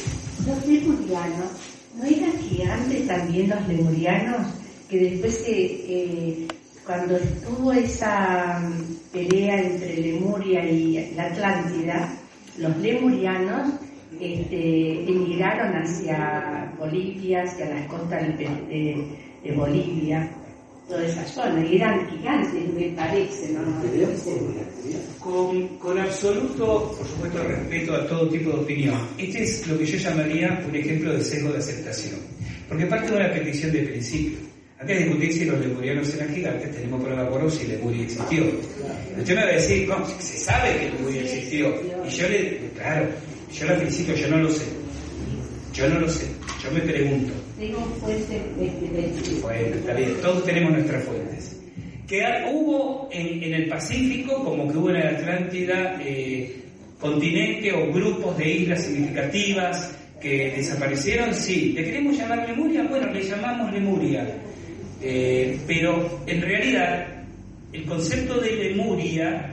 [0.48, 1.52] los lemurianos,
[1.96, 4.48] ¿no eran gigantes también los lemurianos?
[4.90, 6.48] Que después, eh, eh,
[6.84, 12.18] cuando estuvo esa mm, pelea entre Lemuria y la Atlántida,
[12.58, 13.74] los lemurianos
[14.20, 20.30] este, emigraron hacia Bolivia, hacia las costas de, de- de Bolivia,
[20.88, 23.62] toda esa zona, y eran gigantes, me parece, ¿no?
[25.20, 29.00] Con, con absoluto, por supuesto, respeto a todo tipo de opinión.
[29.18, 32.16] Este es lo que yo llamaría un ejemplo de sesgo de aceptación.
[32.70, 34.38] Porque parte de una petición de principio.
[34.80, 38.44] Antes de discutir si los lemurianos eran gigantes, tenemos prueba por si Lemuria existió.
[39.18, 41.43] Usted me va a decir, no, se sabe que Lemuria existió.
[41.54, 43.08] Y yo le, claro,
[43.54, 44.66] yo la felicito, yo no lo sé.
[45.72, 46.26] Yo no lo sé.
[46.64, 47.32] Yo me pregunto.
[47.60, 51.62] Tengo fuente de, Bueno, está bien, todos tenemos nuestras fuentes.
[52.08, 56.56] Que hubo en, en el Pacífico, como que hubo en la Atlántida, eh,
[57.00, 61.74] continente o grupos de islas significativas que desaparecieron, sí.
[61.74, 62.84] ¿Le queremos llamar Lemuria?
[62.90, 64.28] Bueno, le llamamos Lemuria.
[65.02, 67.08] Eh, pero en realidad,
[67.72, 69.53] el concepto de Lemuria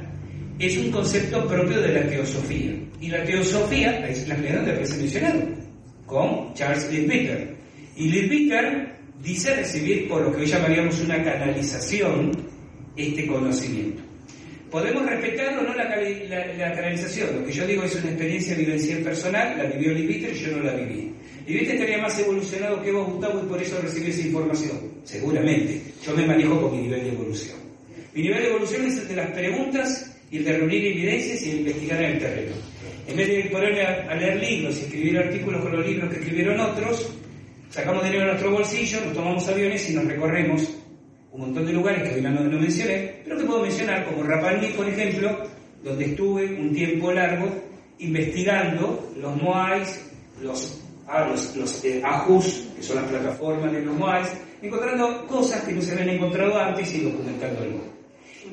[0.67, 2.73] es un concepto propio de la teosofía.
[3.01, 5.41] Y la teosofía, es la que donde aparece mencionado,
[6.07, 7.55] con Charles Leadbeater.
[7.97, 12.31] Y Leadbeater dice recibir por lo que hoy llamaríamos una canalización
[12.97, 14.03] este conocimiento.
[14.71, 17.41] Podemos respetar o no la, la- la canalización.
[17.41, 20.75] Lo que yo digo es una experiencia vivencial personal, la vivió Leadbeater yo no la
[20.75, 21.13] viví.
[21.47, 24.79] Leadbeater estaría más evolucionado que vos, Gustavo, y por eso recibí esa información.
[25.05, 25.81] Seguramente.
[26.05, 27.57] Yo me manejo con mi nivel de evolución.
[28.15, 31.51] Mi nivel de evolución es el de las preguntas y el de reunir evidencias y
[31.51, 32.53] el investigar en el terreno.
[33.07, 36.21] En vez de ponerme a, a leer libros y escribir artículos con los libros que
[36.21, 37.13] escribieron otros,
[37.71, 40.77] sacamos dinero de nuestro bolsillo, nos tomamos aviones y nos recorremos
[41.33, 44.69] un montón de lugares que hoy no, no mencioné, pero que puedo mencionar, como Rapalmi,
[44.69, 45.39] por ejemplo,
[45.83, 47.49] donde estuve un tiempo largo
[47.99, 50.11] investigando los Moais,
[50.43, 54.29] los, ah, los, los, eh, Ajus, que son las plataformas de los Moais,
[54.61, 58.00] encontrando cosas que no se habían encontrado antes y documentando algo.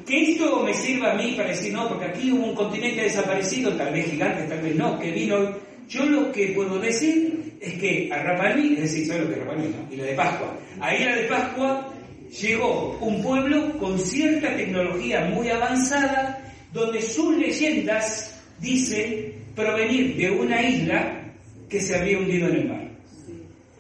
[0.08, 3.74] Que esto me sirva a mí para decir, no, porque aquí hubo un continente desaparecido,
[3.74, 5.53] tal vez gigante, tal vez no, que vino.
[5.89, 9.45] Yo lo que puedo decir es que a Rapalmi, es decir, ¿sabes lo que es
[9.45, 9.88] no?
[9.91, 10.58] Y la de Pascua.
[10.80, 11.93] A Isla de Pascua
[12.41, 16.41] llegó un pueblo con cierta tecnología muy avanzada,
[16.72, 21.34] donde sus leyendas dicen provenir de una isla
[21.70, 22.88] que se había hundido en el mar.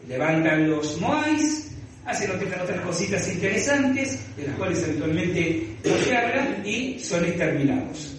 [0.07, 1.66] Levantan los Moais,
[2.07, 8.17] hacen otras, otras cositas interesantes, de las cuales habitualmente no se habla, y son exterminados.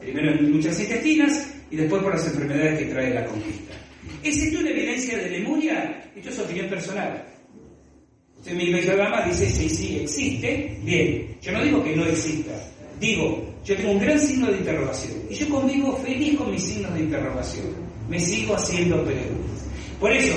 [0.00, 3.74] Primero en luchas intestinas y después por las enfermedades que trae la conquista.
[4.22, 6.10] ¿Existe una evidencia de Lemuria?
[6.14, 7.24] Esto es opinión personal.
[8.38, 10.78] Usted mi Gama dice, sí, sí, existe.
[10.82, 12.52] Bien, yo no digo que no exista.
[13.00, 15.14] Digo, yo tengo un gran signo de interrogación.
[15.30, 17.66] Y yo convivo feliz con mis signos de interrogación.
[18.08, 19.64] Me sigo haciendo preguntas.
[19.98, 20.36] Por eso,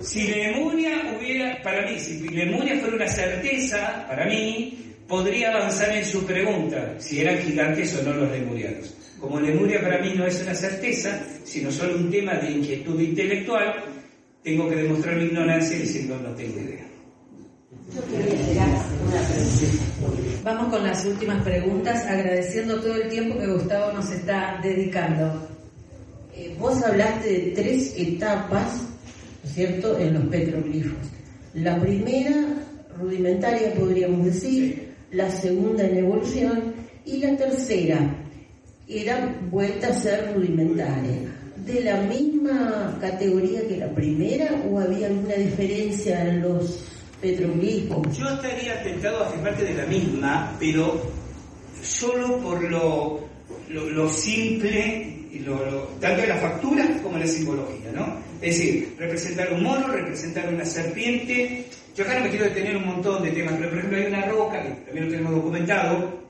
[0.00, 6.04] si Lemuria hubiera, para mí, si Lemuria fuera una certeza, para mí, podría avanzar en
[6.04, 8.94] su pregunta, si eran gigantes o no los lemurianos.
[9.20, 13.74] Como Lemuria para mí no es una certeza, sino solo un tema de inquietud intelectual,
[14.42, 16.86] tengo que demostrar mi ignorancia diciendo no tengo idea.
[20.42, 25.48] Vamos con las últimas preguntas, agradeciendo todo el tiempo que Gustavo nos está dedicando.
[26.34, 28.88] Eh, vos hablaste de tres etapas,
[29.42, 30.98] ¿no es cierto?, en los petroglifos.
[31.54, 32.32] La primera,
[32.98, 36.74] rudimentaria podríamos decir, la segunda en evolución
[37.04, 37.98] y la tercera
[38.88, 41.18] era vuelta a ser rudimentaria.
[41.66, 46.84] ¿De la misma categoría que la primera o había alguna diferencia en los
[47.20, 48.16] petroglifos?
[48.16, 51.00] Yo estaría tentado a afirmarte de la misma, pero
[51.82, 53.20] solo por lo,
[53.68, 58.29] lo, lo simple, lo- tanto de la factura como de la simbología, ¿no?
[58.40, 61.66] Es decir, representar un mono, representar una serpiente.
[61.94, 64.22] Yo acá no me quiero detener un montón de temas, pero por ejemplo hay una
[64.26, 66.20] roca, que también lo tenemos documentado,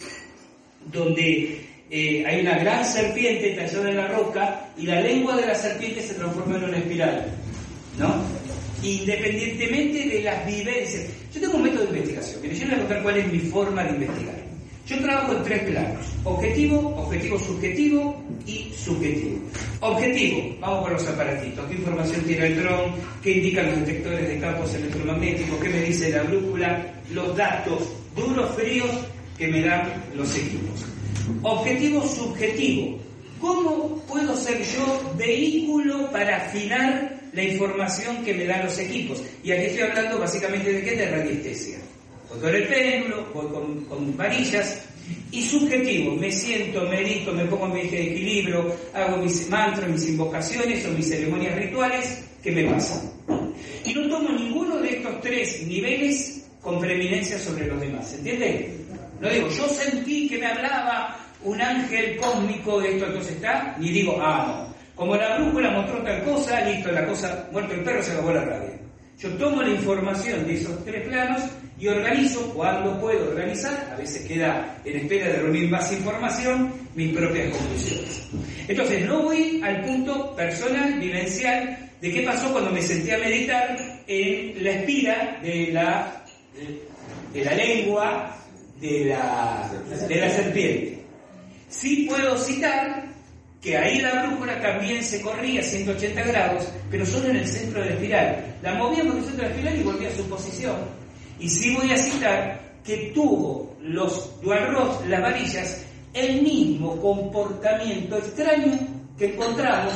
[0.86, 5.54] donde eh, hay una gran serpiente tallada en la roca y la lengua de la
[5.54, 7.26] serpiente se transforma en una espiral,
[7.98, 8.24] ¿no?
[8.82, 11.04] Independientemente de las vivencias.
[11.32, 13.38] Yo tengo un método de investigación, mire, yo les voy a contar cuál es mi
[13.38, 14.39] forma de investigar.
[14.90, 19.38] Yo trabajo en tres planos, objetivo, objetivo subjetivo y subjetivo.
[19.78, 24.40] Objetivo, vamos con los aparatitos, qué información tiene el dron, qué indican los detectores de
[24.40, 28.90] campos electromagnéticos, qué me dice la brújula, los datos duros, fríos
[29.38, 30.84] que me dan los equipos.
[31.42, 32.98] Objetivo subjetivo,
[33.40, 39.22] ¿cómo puedo ser yo vehículo para afinar la información que me dan los equipos.
[39.44, 40.96] Y aquí estoy hablando básicamente de qué?
[40.96, 41.78] De radiestesia.
[42.30, 44.84] Voy con el péndulo, voy con, con varillas,
[45.32, 49.88] y subjetivo, me siento, medito, me pongo en mi eje de equilibrio, hago mis mantras,
[49.88, 53.02] mis invocaciones o mis ceremonias rituales, ¿qué me pasa?
[53.84, 58.76] Y no tomo ninguno de estos tres niveles con preeminencia sobre los demás, ¿entiende?
[59.20, 63.90] No digo, yo sentí que me hablaba un ángel cósmico de esto, entonces está, ni
[63.90, 64.70] digo, ah, no.
[64.94, 68.44] Como la brújula mostró tal cosa, listo, la cosa, muerto el perro, se acabó la
[68.44, 68.70] radio.
[69.18, 71.42] Yo tomo la información de esos tres planos
[71.80, 77.16] y organizo cuando puedo organizar, a veces queda en espera de reunir más información, mis
[77.16, 78.22] propias conclusiones.
[78.68, 83.76] Entonces, no voy al punto personal, vivencial, de qué pasó cuando me senté a meditar
[84.06, 86.24] en la espira de la,
[87.32, 88.36] de la lengua
[88.78, 89.70] de la,
[90.06, 91.02] de la serpiente.
[91.70, 93.04] Sí puedo citar
[93.62, 97.80] que ahí la brújula también se corría a 180 grados, pero solo en el centro
[97.80, 98.56] de la espiral.
[98.62, 100.99] La movíamos del centro de la espiral y volvía a su posición.
[101.40, 108.78] Y sí voy a citar que tuvo los dualros, las varillas, el mismo comportamiento extraño
[109.18, 109.94] que encontramos,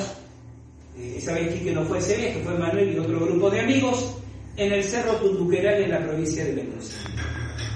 [0.99, 4.17] eh, esa vez que no fue ese viaje, fue Manuel y otro grupo de amigos,
[4.57, 6.97] en el Cerro Tunduqueral en la provincia de Mendoza,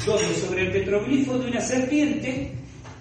[0.06, 2.52] donde sobre el petroglifo de una serpiente,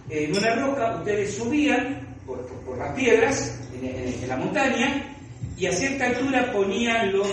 [0.10, 5.16] en una roca, ustedes subían por, por- las piedras, en, en- en la montaña,
[5.58, 7.28] y a cierta altura ponían los,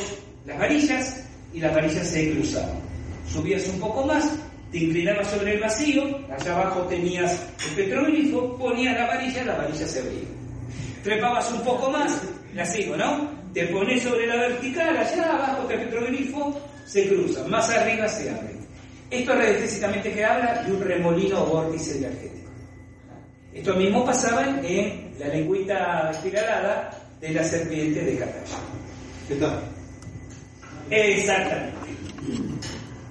[0.46, 2.80] las varillas y las varillas se cruzaban.
[3.26, 4.30] Subías un poco más,
[4.70, 9.86] te inclinabas sobre el vacío, allá abajo tenías el petroglifo, ponías la varilla, la varilla
[9.86, 10.28] se abría.
[11.02, 12.22] Trepabas un poco más,
[12.54, 13.30] la sigo, ¿no?
[13.52, 18.30] Te pones sobre la vertical, allá abajo está el petroglifo, se cruza, más arriba se
[18.30, 18.54] abre.
[19.10, 22.50] Esto radiestésicamente que habla de un remolino o vórtice energético.
[23.52, 28.58] Esto mismo pasaba en la lengüita espiralada de la serpiente de Catalla.
[30.90, 31.74] Exactamente.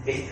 [0.05, 0.31] Esta.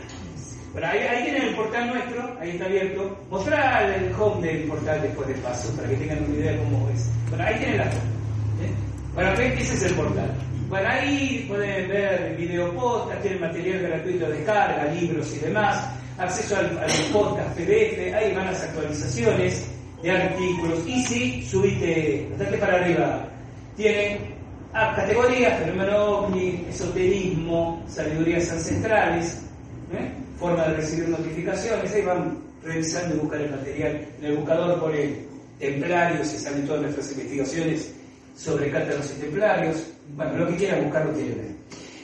[0.73, 3.17] Bueno, ahí, ahí tienen el portal nuestro, ahí está abierto.
[3.29, 6.89] Mostrar el home del portal después de paso, para que tengan una idea de cómo
[6.93, 7.09] es.
[7.29, 7.97] Bueno, ahí tienen la foto.
[8.61, 8.71] ¿eh?
[9.13, 10.31] Bueno, ese es el portal.
[10.69, 16.55] Bueno, ahí pueden ver video podcast, tienen material gratuito de descarga, libros y demás, acceso
[16.55, 19.69] al, al podcast PDF, ahí van las actualizaciones
[20.01, 20.87] de artículos.
[20.87, 23.27] Y si subiste, date para arriba,
[23.75, 24.19] tienen
[24.73, 29.41] ah, categorías, fenómeno ovni, esoterismo, sabidurías ancestrales,
[29.93, 30.11] ¿eh?
[30.39, 34.07] forma de recibir notificaciones, ahí van revisando y buscar el material.
[34.19, 35.27] En el buscador ponen
[35.59, 37.93] templarios y salen todas nuestras investigaciones
[38.35, 39.87] sobre cátaros y templarios.
[40.15, 41.51] Bueno, lo que quieran buscar lo ver.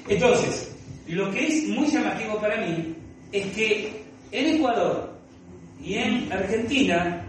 [0.07, 0.71] Entonces,
[1.07, 2.95] lo que es muy llamativo para mí
[3.31, 3.91] es que
[4.31, 5.13] en Ecuador
[5.81, 7.25] y en Argentina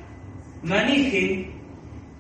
[0.63, 1.53] manejen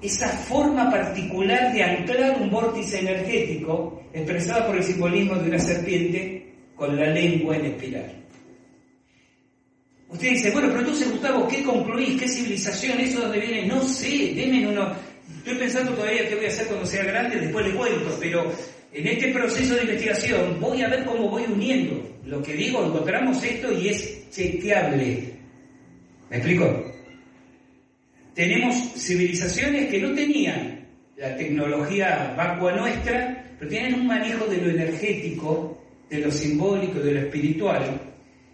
[0.00, 6.54] esa forma particular de anclar un vórtice energético expresada por el simbolismo de una serpiente
[6.76, 8.27] con la lengua en espiral.
[10.10, 12.20] Usted dice, bueno, pero entonces Gustavo, ¿qué concluís?
[12.20, 12.98] ¿Qué civilización?
[12.98, 13.66] ¿Eso de dónde viene?
[13.66, 14.92] No sé, denme uno.
[15.38, 18.50] Estoy pensando todavía qué voy a hacer cuando sea grande, después le cuento, pero
[18.92, 22.02] en este proceso de investigación voy a ver cómo voy uniendo.
[22.24, 25.34] Lo que digo, encontramos esto y es chequeable.
[26.30, 26.92] ¿Me explico?
[28.34, 30.86] Tenemos civilizaciones que no tenían
[31.16, 37.12] la tecnología vacua nuestra, pero tienen un manejo de lo energético, de lo simbólico, de
[37.12, 38.00] lo espiritual,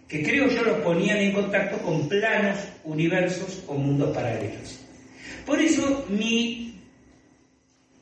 [0.07, 4.79] que creo yo los ponían en contacto con planos, universos o mundos paralelos.
[5.45, 6.79] Por eso mi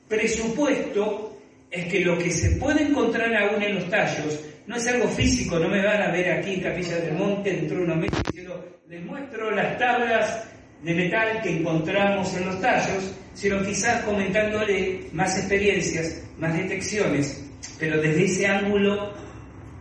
[0.07, 1.39] presupuesto
[1.71, 5.59] es que lo que se puede encontrar aún en los tallos no es algo físico,
[5.59, 8.79] no me van a ver aquí en Capilla del Monte dentro de unos meses diciendo,
[8.87, 10.45] les muestro las tablas
[10.83, 17.43] de metal que encontramos en los tallos, sino quizás comentándole más experiencias, más detecciones,
[17.79, 19.13] pero desde ese ángulo,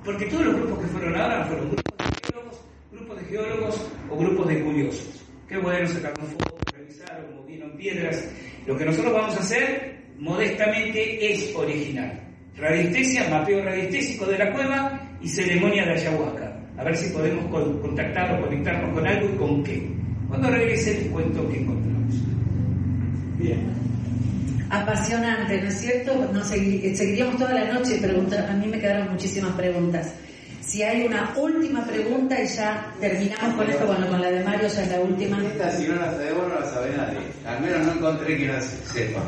[0.04, 2.60] porque todos los grupos que fueron ahora fueron grupos de geólogos,
[2.90, 3.80] grupos de geólogos
[4.10, 5.24] o grupos de curiosos.
[5.48, 8.22] Qué bueno sacarnos fotos, revisar, como vieron piedras.
[8.66, 12.12] Lo que nosotros vamos a hacer modestamente es original.
[12.58, 16.58] Radiestesia, mapeo radiestésico de la cueva y ceremonia de ayahuasca.
[16.76, 19.90] A ver si podemos con- contactar o conectarnos con algo y con qué.
[20.28, 22.14] Cuando regrese les cuento qué encontramos.
[23.38, 23.72] Bien.
[24.70, 26.14] Apasionante, ¿no es cierto?
[26.32, 30.14] No, segui- seguiríamos toda la noche preguntando, a mí me quedaron muchísimas preguntas.
[30.64, 34.68] Si hay una última pregunta y ya terminamos con esto, bueno, con la de Mario
[34.68, 35.44] ya es la última.
[35.44, 37.18] Esta si no la sabemos no la sabe nadie.
[37.46, 39.22] Al menos no encontré que la sepa.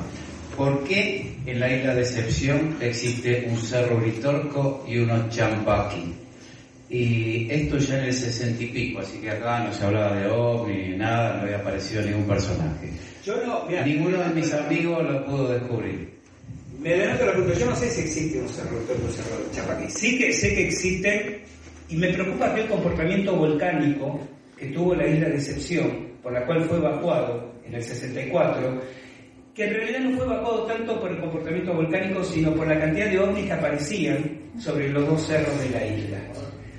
[0.56, 6.14] ¿Por qué en la isla de Excepción existe un cerro britorco y unos champaqui?
[6.88, 10.28] Y esto ya en el sesenta y pico, así que acá no se hablaba de
[10.28, 12.92] ovni ni nada, no había aparecido ningún personaje.
[13.24, 16.13] Yo no, mira, Ninguno de mis amigos lo pudo descubrir.
[16.84, 19.88] Me adelanto la pregunta, yo no sé si existe un cerro, un cerro de Chapaquí.
[19.88, 21.40] Sí que sé que existe
[21.88, 24.20] y me preocupa que el comportamiento volcánico
[24.54, 28.82] que tuvo la isla de Excepción, por la cual fue evacuado en el 64,
[29.54, 33.08] que en realidad no fue evacuado tanto por el comportamiento volcánico, sino por la cantidad
[33.08, 36.18] de ovnis que aparecían sobre los dos cerros de la isla.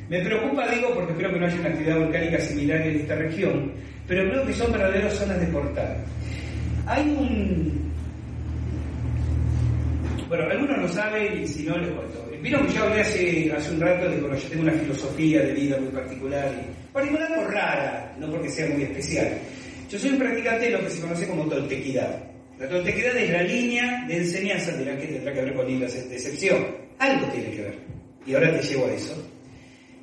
[0.07, 3.71] Me preocupa, digo, porque creo que no hay una actividad volcánica similar en esta región,
[4.07, 5.97] pero creo que son verdaderas zonas de portal.
[6.85, 7.84] Hay un...
[10.27, 12.29] Bueno, algunos lo saben y si no les cuento.
[12.41, 15.53] Vieron que yo hablé hace, hace un rato de que yo tengo una filosofía de
[15.53, 19.37] vida muy particular, y particular por rara, no porque sea muy especial.
[19.89, 22.23] Yo soy un practicante de lo que se conoce como toltequidad.
[22.59, 25.85] La toltequidad es la línea de enseñanza de la que tendrá que ver con de
[25.85, 26.65] excepción.
[26.99, 27.75] Algo tiene que ver.
[28.25, 29.31] Y ahora te llevo a eso.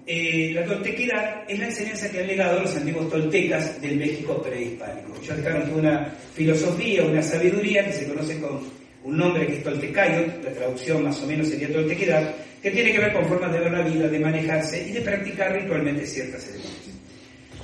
[0.07, 5.14] Eh, la toltequidad es la enseñanza que han legado los antiguos toltecas del México prehispánico.
[5.23, 8.61] Ellos dejaron una filosofía, una sabiduría que se conoce con
[9.05, 13.00] un nombre que es toltecayot, la traducción más o menos sería toltequidad, que tiene que
[13.00, 16.92] ver con formas de ver la vida, de manejarse y de practicar ritualmente ciertas ceremonias.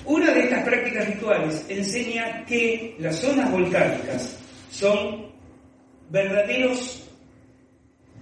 [0.04, 4.38] Una de estas prácticas rituales enseña que las zonas volcánicas
[4.70, 5.28] son
[6.10, 7.08] verdaderos,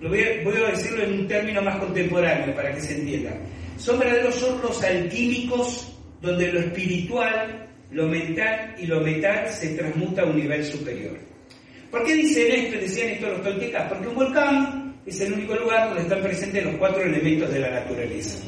[0.00, 3.30] lo voy a, voy a decirlo en un término más contemporáneo para que se entienda,
[3.78, 10.26] son verdaderos hornos alquímicos donde lo espiritual, lo mental y lo metal se transmuta a
[10.26, 11.25] un nivel superior.
[11.90, 13.88] ¿Por qué dicen esto, decían esto los toltecas?
[13.88, 17.70] Porque un volcán es el único lugar donde están presentes los cuatro elementos de la
[17.70, 18.38] naturaleza.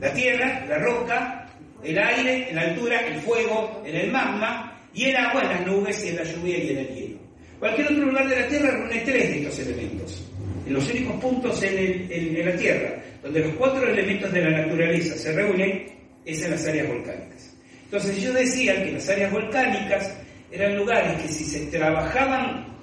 [0.00, 1.48] La tierra, la roca,
[1.82, 5.66] el aire, en la altura, el fuego, en el magma, y el agua en las
[5.66, 7.18] nubes y en la lluvia y en el hielo.
[7.58, 10.32] Cualquier otro lugar de la Tierra reúne tres de estos elementos.
[10.66, 15.16] En los únicos puntos en, en, la Tierra donde los cuatro elementos de la naturaleza
[15.16, 15.86] se reúnen
[16.24, 17.54] es en las áreas volcánicas.
[17.84, 20.16] Entonces yo decía que las áreas volcánicas
[20.50, 22.75] eran lugares que si se trabajaban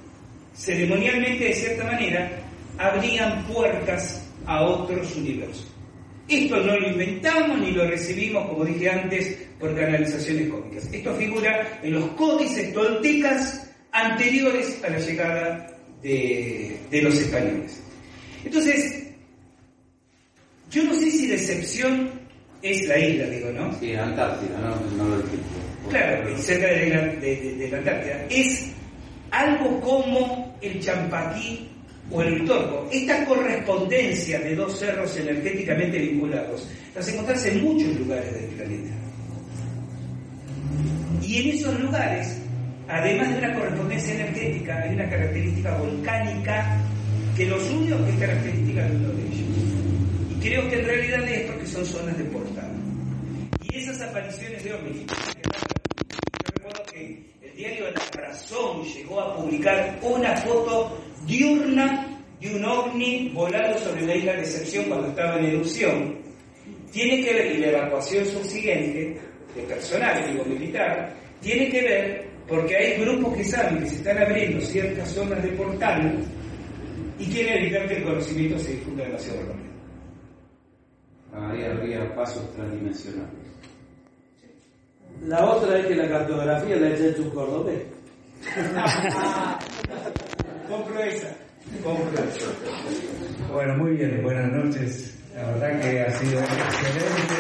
[0.54, 2.32] ceremonialmente de cierta manera,
[2.78, 5.68] abrían puertas a otros universos.
[6.28, 10.90] Esto no lo inventamos ni lo recibimos, como dije antes, por canalizaciones cómicas.
[10.92, 15.68] Esto figura en los códices toltecas anteriores a la llegada
[16.02, 17.82] de, de los españoles.
[18.46, 19.04] Entonces,
[20.72, 22.10] yo no sé si Decepción
[22.62, 23.78] es la isla, digo, ¿no?
[23.80, 25.44] Sí, Antártida, no, no lo dijiste.
[25.90, 28.26] Claro, cerca de la, de la Antártida.
[28.30, 28.74] Es
[29.34, 31.68] algo como el Champaquí
[32.12, 32.88] o el Vitorco.
[32.92, 38.94] Esta correspondencia de dos cerros energéticamente vinculados las encontrás en muchos lugares del planeta.
[41.24, 42.38] Y en esos lugares,
[42.88, 46.78] además de una correspondencia energética, hay una característica volcánica
[47.36, 49.48] que los une o que es característica de uno de ellos.
[50.30, 52.70] Y creo que en realidad es porque son zonas de portal.
[53.64, 55.06] Y esas apariciones de ovnis,
[57.42, 62.08] el diario La Razón llegó a publicar una foto diurna
[62.40, 66.18] de un ovni volando sobre la isla de Excepción cuando estaba en erupción.
[66.92, 69.20] Tiene que ver, y la evacuación subsiguiente,
[69.56, 74.18] de personal, digo militar, tiene que ver porque hay grupos que saben que se están
[74.18, 76.24] abriendo ciertas zonas de portal
[77.18, 79.74] y quieren evitar que el conocimiento se difunda demasiado rápido.
[81.34, 83.53] Ahí habría pasos transdimensionales.
[85.22, 87.82] La otra es que la cartografía la hecho un cordobés.
[90.70, 91.28] Compro esa.
[91.84, 92.48] Compro esa.
[93.54, 95.14] Bueno, muy bien, buenas noches.
[95.36, 97.36] La verdad que ha sido excelente.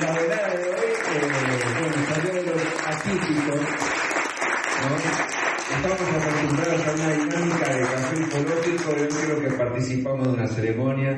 [0.00, 1.20] La verdad de hoy, eh,
[1.80, 3.60] bueno, salió de los atípicos,
[4.84, 4.90] ¿no?
[5.76, 11.12] Estamos acostumbrados a una dinámica de café ufológico, yo creo que participamos de una ceremonia,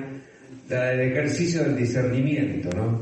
[0.68, 3.00] la del ejercicio del discernimiento, ¿no?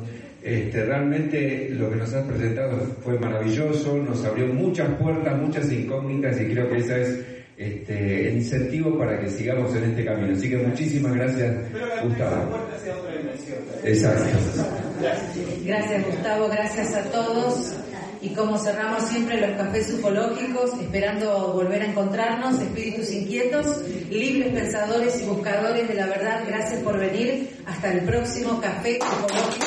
[0.48, 6.40] Este, realmente lo que nos has presentado fue maravilloso, nos abrió muchas puertas, muchas incógnitas
[6.40, 7.24] y creo que ese es
[7.58, 10.32] este, el incentivo para que sigamos en este camino.
[10.32, 11.54] Así que muchísimas gracias,
[12.02, 12.58] Gustavo.
[13.84, 14.38] Exacto.
[15.66, 17.74] Gracias Gustavo, gracias a todos.
[18.20, 23.66] Y como cerramos siempre los cafés ufológicos, esperando volver a encontrarnos, espíritus inquietos,
[24.10, 27.56] libres pensadores y buscadores de la verdad, gracias por venir.
[27.66, 29.66] Hasta el próximo café ufológico.